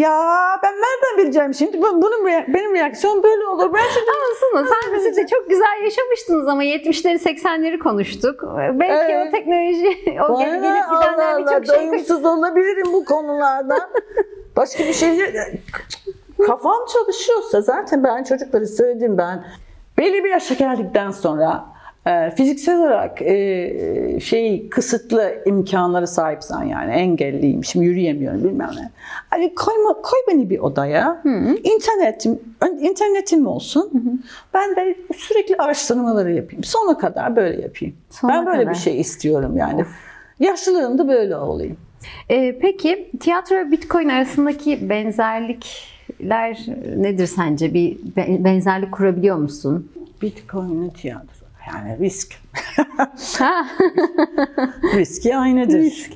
Ya 0.00 0.60
ben 0.62 0.72
nereden 0.74 1.18
bileceğim 1.18 1.54
şimdi? 1.54 1.82
Bu- 1.82 2.02
Bunun 2.02 2.26
benim 2.26 2.74
reaksiyon 2.74 3.22
böyle 3.22 3.46
olur. 3.46 3.74
Ben 3.74 3.82
şimdi 3.94 4.10
Aslında 4.32 4.74
sen 4.74 4.94
de 4.94 5.00
siz 5.00 5.16
de 5.16 5.26
çok 5.26 5.48
güzel 5.48 5.82
yaşamıştınız 5.84 6.48
ama 6.48 6.64
70'leri 6.64 7.18
80'leri 7.18 7.78
konuştuk. 7.78 8.44
Belki 8.56 9.12
Evet. 9.12 9.26
o 9.28 9.30
teknoloji, 9.30 10.20
o 10.28 10.34
Bana 10.34 10.42
gelip 10.44 10.84
gidenler 10.90 11.38
birçok 11.38 11.66
şey 11.66 11.76
doyumsuz 11.76 12.24
olabilirim 12.24 12.92
bu 12.92 13.04
konularda. 13.04 13.90
Başka 14.56 14.84
bir 14.84 14.92
şey 14.92 15.18
kafam 16.46 16.86
çalışıyorsa 16.92 17.60
zaten 17.60 18.04
ben 18.04 18.24
çocukları 18.24 18.66
söyledim 18.66 19.18
ben 19.18 19.44
belli 19.98 20.24
bir 20.24 20.30
yaşa 20.30 20.54
geldikten 20.54 21.10
sonra 21.10 21.64
fiziksel 22.36 22.78
olarak 22.78 23.22
e, 23.22 24.20
şey 24.22 24.68
kısıtlı 24.68 25.34
imkanları 25.46 26.06
sahipsen 26.06 26.62
yani 26.62 26.92
engelliyim 26.92 27.64
şimdi 27.64 27.86
yürüyemiyorum 27.86 28.44
bilmem 28.44 28.70
ne. 28.76 28.90
Hani 29.30 29.54
koyma, 29.54 29.92
koy 29.92 30.20
beni 30.28 30.50
bir 30.50 30.58
odaya. 30.58 31.22
İnternetim, 31.64 32.38
ön- 32.60 32.78
internetim 32.78 33.46
olsun. 33.46 33.90
Ben 34.54 34.76
de 34.76 34.96
sürekli 35.16 35.56
araştırmaları 35.56 36.32
yapayım. 36.32 36.64
Sona 36.64 36.98
kadar 36.98 37.36
böyle 37.36 37.62
yapayım. 37.62 37.94
Sona 38.10 38.32
ben 38.32 38.46
böyle 38.46 38.58
kadar. 38.60 38.74
bir 38.74 38.78
şey 38.78 39.00
istiyorum 39.00 39.56
yani. 39.56 39.84
Yaşlılığımda 40.40 41.08
böyle 41.08 41.36
olayım. 41.36 41.76
Ee, 42.30 42.58
peki 42.62 43.10
tiyatro 43.20 43.56
ve 43.56 43.70
Bitcoin 43.70 44.08
arasındaki 44.08 44.88
benzerlikler 44.88 46.66
nedir 46.96 47.26
sence? 47.26 47.74
Bir 47.74 47.96
be- 48.16 48.44
benzerlik 48.44 48.92
kurabiliyor 48.92 49.36
musun? 49.36 49.90
Bitcoin'in 50.22 50.88
tiyatro. 50.90 51.39
Yani 51.68 51.98
risk. 51.98 52.34
Riski 54.96 55.36
aynıdır. 55.36 55.78
Risk. 55.78 56.12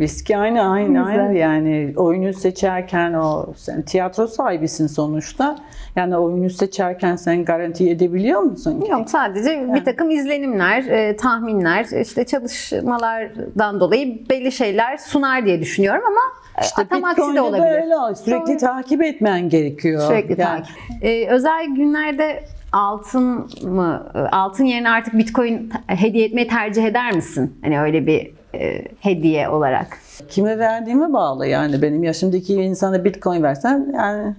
Riski 0.00 0.36
aynı 0.36 0.70
aynı 0.70 0.88
Güzel. 0.88 1.06
aynı 1.24 1.38
yani 1.38 1.92
oyunu 1.96 2.32
seçerken 2.32 3.12
o 3.12 3.46
sen 3.56 3.82
tiyatro 3.82 4.26
sahibisin 4.26 4.86
sonuçta. 4.86 5.56
Yani 5.96 6.16
oyunu 6.16 6.50
seçerken 6.50 7.16
sen 7.16 7.44
garanti 7.44 7.90
edebiliyor 7.90 8.40
musun? 8.40 8.84
Yok 8.90 9.10
sadece 9.10 9.74
bir 9.74 9.84
takım 9.84 10.10
izlenimler, 10.10 10.84
e, 10.84 11.16
tahminler, 11.16 11.84
işte 12.02 12.26
çalışmalardan 12.26 13.80
dolayı 13.80 14.28
belli 14.30 14.52
şeyler 14.52 14.96
sunar 14.96 15.46
diye 15.46 15.60
düşünüyorum 15.60 16.02
ama 16.06 16.20
İşte 16.62 16.82
işte 16.82 16.88
tam 16.88 17.04
aksi 17.04 17.34
de 17.34 17.40
olabilir. 17.40 17.82
öyle. 17.82 18.14
Sürekli 18.14 18.48
Doğru. 18.48 18.58
takip 18.58 19.02
etmen 19.02 19.48
gerekiyor. 19.48 20.02
Sürekli 20.08 20.40
Yani 20.40 20.62
takip. 20.62 20.76
Ee, 21.02 21.28
özel 21.28 21.66
günlerde 21.66 22.44
altın 22.72 23.50
mı, 23.62 24.12
altın 24.32 24.64
yerine 24.64 24.90
artık 24.90 25.14
Bitcoin 25.14 25.70
hediye 25.86 26.24
etmeyi 26.26 26.48
tercih 26.48 26.84
eder 26.84 27.12
misin? 27.14 27.58
Hani 27.62 27.80
öyle 27.80 28.06
bir 28.06 28.30
e, 28.54 28.84
hediye 29.00 29.48
olarak. 29.48 29.98
Kime 30.28 30.58
verdiğime 30.58 31.12
bağlı 31.12 31.46
yani. 31.46 31.82
Benim 31.82 32.04
yaşımdaki 32.04 32.54
insana 32.54 33.04
bitcoin 33.04 33.42
versen 33.42 33.92
yani 33.94 34.34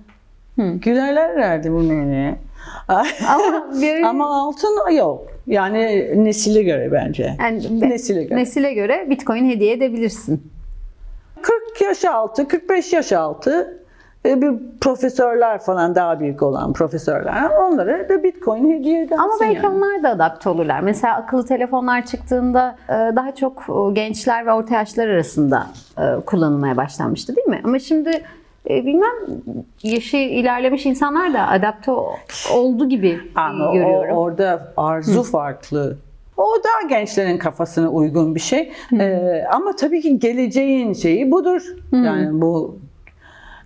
gülerler 0.58 1.30
herhalde 1.30 1.72
bu 1.72 1.90
ne? 1.90 2.40
Ama 3.28 3.68
bir, 3.82 4.04
Ama 4.04 4.42
altın 4.44 4.92
yok. 4.92 5.28
Yani 5.48 6.12
nesile 6.26 6.64
göre 6.64 6.92
bence. 6.92 7.36
yani 7.40 7.82
nesile 7.90 8.24
göre. 8.24 8.40
nesile 8.40 8.74
göre 8.74 9.08
Bitcoin 9.10 9.50
hediye 9.50 9.74
edebilirsin. 9.74 10.52
40 11.42 11.82
yaş 11.82 12.06
altı, 12.06 12.48
45 12.48 12.94
yaş 12.94 13.12
altı 13.14 13.84
bir 14.26 14.54
profesörler 14.82 15.60
falan 15.60 15.96
daha 15.96 16.20
büyük 16.20 16.44
olan 16.44 16.74
profesörler 16.74 17.50
onlara 17.50 18.10
da 18.10 18.24
bitcoin 18.24 18.72
hediye 18.72 19.02
edersin 19.04 19.24
Ama 19.24 19.34
belki 19.42 19.56
yani. 19.66 19.68
onlar 19.76 20.04
da 20.04 20.10
adapte 20.10 20.50
olurlar. 20.50 20.80
Mesela 20.80 21.16
akıllı 21.16 21.46
telefonlar 21.46 22.06
çıktığında 22.06 22.76
e, 22.90 22.94
daha 22.94 23.36
çok 23.36 23.64
e, 23.70 23.94
gençler 23.94 24.46
ve 24.46 24.54
orta 24.54 24.76
yaşlar 24.76 25.08
arasında 25.08 25.68
e, 25.98 26.04
kullanılmaya 26.26 26.78
başlanmıştı 26.78 27.36
değil 27.36 27.48
mi? 27.48 27.62
Ama 27.64 27.80
şimdi 27.80 28.10
e, 28.70 28.86
bilmem 28.86 29.14
yaşı 29.84 30.18
ilerlemiş 30.18 30.86
insanlar 30.86 31.34
da 31.34 31.48
adapte 31.48 31.92
o- 31.92 32.16
oldu 32.54 32.90
gibi 32.90 33.20
Ama 33.36 33.70
o- 33.70 33.74
görüyorum. 33.74 34.18
orada 34.18 34.74
arzu 34.78 35.24
farklı. 35.24 35.98
O 36.38 36.46
daha 36.64 36.90
gençlerin 36.90 37.38
kafasına 37.38 37.90
uygun 37.90 38.36
bir 38.36 38.40
şey. 38.40 38.72
Ee, 39.00 39.44
ama 39.54 39.76
tabii 39.76 40.02
ki 40.02 40.20
geleceğin 40.20 40.94
şeyi 40.94 41.32
budur. 41.32 41.62
Yani 41.92 42.42
bu 42.42 42.80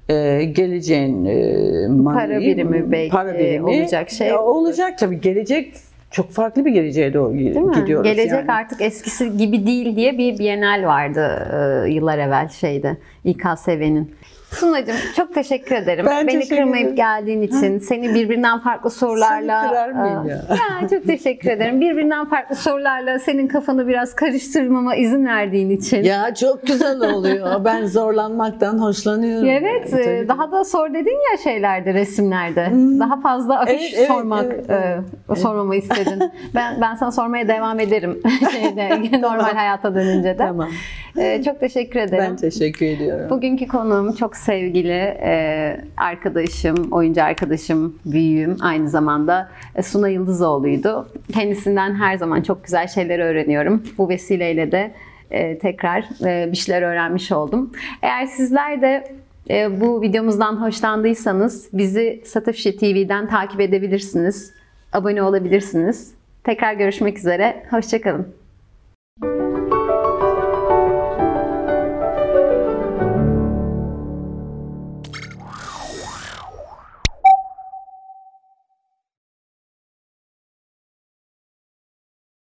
e, 0.10 0.44
geleceğin 0.44 1.26
e, 1.26 1.88
money, 1.88 2.14
Para 2.14 2.40
birimi 2.40 2.92
belki 2.92 3.62
olacak 3.62 4.10
şey. 4.10 4.28
Ya 4.28 4.42
olacak 4.42 4.98
tabii. 4.98 5.22
Gelecek 5.22 5.74
çok 6.12 6.32
farklı 6.32 6.66
bir 6.66 6.72
geleceğe 6.72 7.14
doğru 7.14 7.34
Değil 7.38 7.56
mi? 7.56 7.76
gidiyoruz. 7.76 8.12
Gelecek 8.12 8.32
yani. 8.32 8.52
artık 8.52 8.82
eskisi 8.82 9.38
gibi 9.38 9.68
değil 9.68 9.96
diye 9.96 10.18
bir 10.18 10.40
bienal 10.40 10.84
vardı 10.84 11.48
e, 11.54 11.90
yıllar 11.92 12.18
evvel 12.18 12.50
şeyde 12.50 12.98
İKSV'nin. 13.24 14.12
Sunacığım 14.54 14.96
çok 15.16 15.34
teşekkür 15.34 15.76
ederim. 15.76 16.06
Ben 16.10 16.28
Beni 16.28 16.40
teşekkür 16.40 16.56
kırmayıp 16.56 16.86
ederim. 16.86 16.96
geldiğin 16.96 17.42
için, 17.42 17.80
seni 17.80 18.16
birbirinden 18.16 18.60
farklı 18.60 18.90
sorularla... 18.90 19.62
Seni 19.62 19.70
kırar 19.70 19.92
mıyım 19.92 20.28
e, 20.28 20.32
ya? 20.32 20.46
ya? 20.82 20.88
Çok 20.90 21.08
teşekkür 21.08 21.50
ederim. 21.50 21.82
Birbirinden 21.82 22.26
farklı 22.30 22.56
sorularla 22.56 23.20
senin 23.20 23.48
kafanı 23.48 23.88
biraz 23.88 24.16
karıştırmama 24.16 24.96
izin 24.96 25.26
verdiğin 25.26 25.70
için. 25.70 26.04
Ya 26.04 26.34
çok 26.36 26.68
güzel 26.68 27.02
oluyor. 27.14 27.66
ben 27.66 27.86
zorlanmaktan 27.86 28.78
hoşlanıyorum. 28.78 29.50
Evet, 29.50 29.94
e, 29.94 30.04
Tabii. 30.04 30.28
daha 30.28 30.52
da 30.52 30.64
sor 30.66 30.94
dedin 30.94 31.18
ya 31.32 31.38
şeylerde, 31.44 31.94
resimlerde. 31.94 32.70
Daha 33.00 33.22
fazla 33.22 33.60
afiş 33.60 33.74
Evet, 33.74 33.94
evet, 33.98 34.08
sormak, 34.08 34.46
evet, 34.70 35.00
e, 35.32 35.36
sormamı 35.36 35.76
istedin. 35.76 36.32
ben 36.56 36.82
ben 36.82 36.96
sana 36.96 37.12
sormaya 37.12 37.48
devam 37.48 37.80
ederim 37.80 38.22
şeyde 38.52 39.22
normal 39.22 39.54
hayata 39.54 39.96
dönünce 39.96 40.30
de. 40.30 40.36
Tamam. 40.38 40.70
E, 41.18 41.44
çok 41.44 41.60
teşekkür 41.60 42.00
ederim. 42.00 42.24
Ben 42.30 42.36
teşekkür 42.36 42.86
ediyorum. 42.86 43.30
Bugünkü 43.30 43.68
konuğum 43.68 44.16
çok 44.16 44.36
sevgili 44.46 45.18
e, 45.24 45.82
arkadaşım, 45.98 46.88
oyuncu 46.92 47.24
arkadaşım, 47.24 47.96
büyüğüm 48.06 48.58
aynı 48.62 48.90
zamanda 48.90 49.50
e, 49.76 49.84
Suna 49.84 50.10
Yıldızoğlu'ydu. 50.10 51.08
Kendisinden 51.34 51.96
her 51.96 52.18
zaman 52.18 52.42
çok 52.42 52.64
güzel 52.64 52.88
şeyler 52.88 53.20
öğreniyorum. 53.20 53.84
Bu 53.98 54.10
vesileyle 54.10 54.72
de 54.72 54.92
e, 55.32 55.58
tekrar 55.58 56.06
e, 56.26 56.52
bir 56.52 56.58
şeyler 56.58 56.82
öğrenmiş 56.82 57.32
oldum. 57.32 57.72
Eğer 58.02 58.26
sizler 58.26 58.82
de 58.82 59.04
E, 59.50 59.82
bu 59.82 60.02
videomuzdan 60.02 60.62
hoşlandıysanız 60.62 61.70
bizi 61.74 62.22
Satafşi 62.26 62.78
TV'den 62.78 63.30
takip 63.30 63.62
edebilirsiniz. 63.62 64.54
Abone 64.94 65.24
olabilirsiniz. 65.24 66.14
Tekrar 66.44 66.74
görüşmek 66.74 67.18
üzere. 67.18 67.64
Hoşçakalın. 67.70 68.43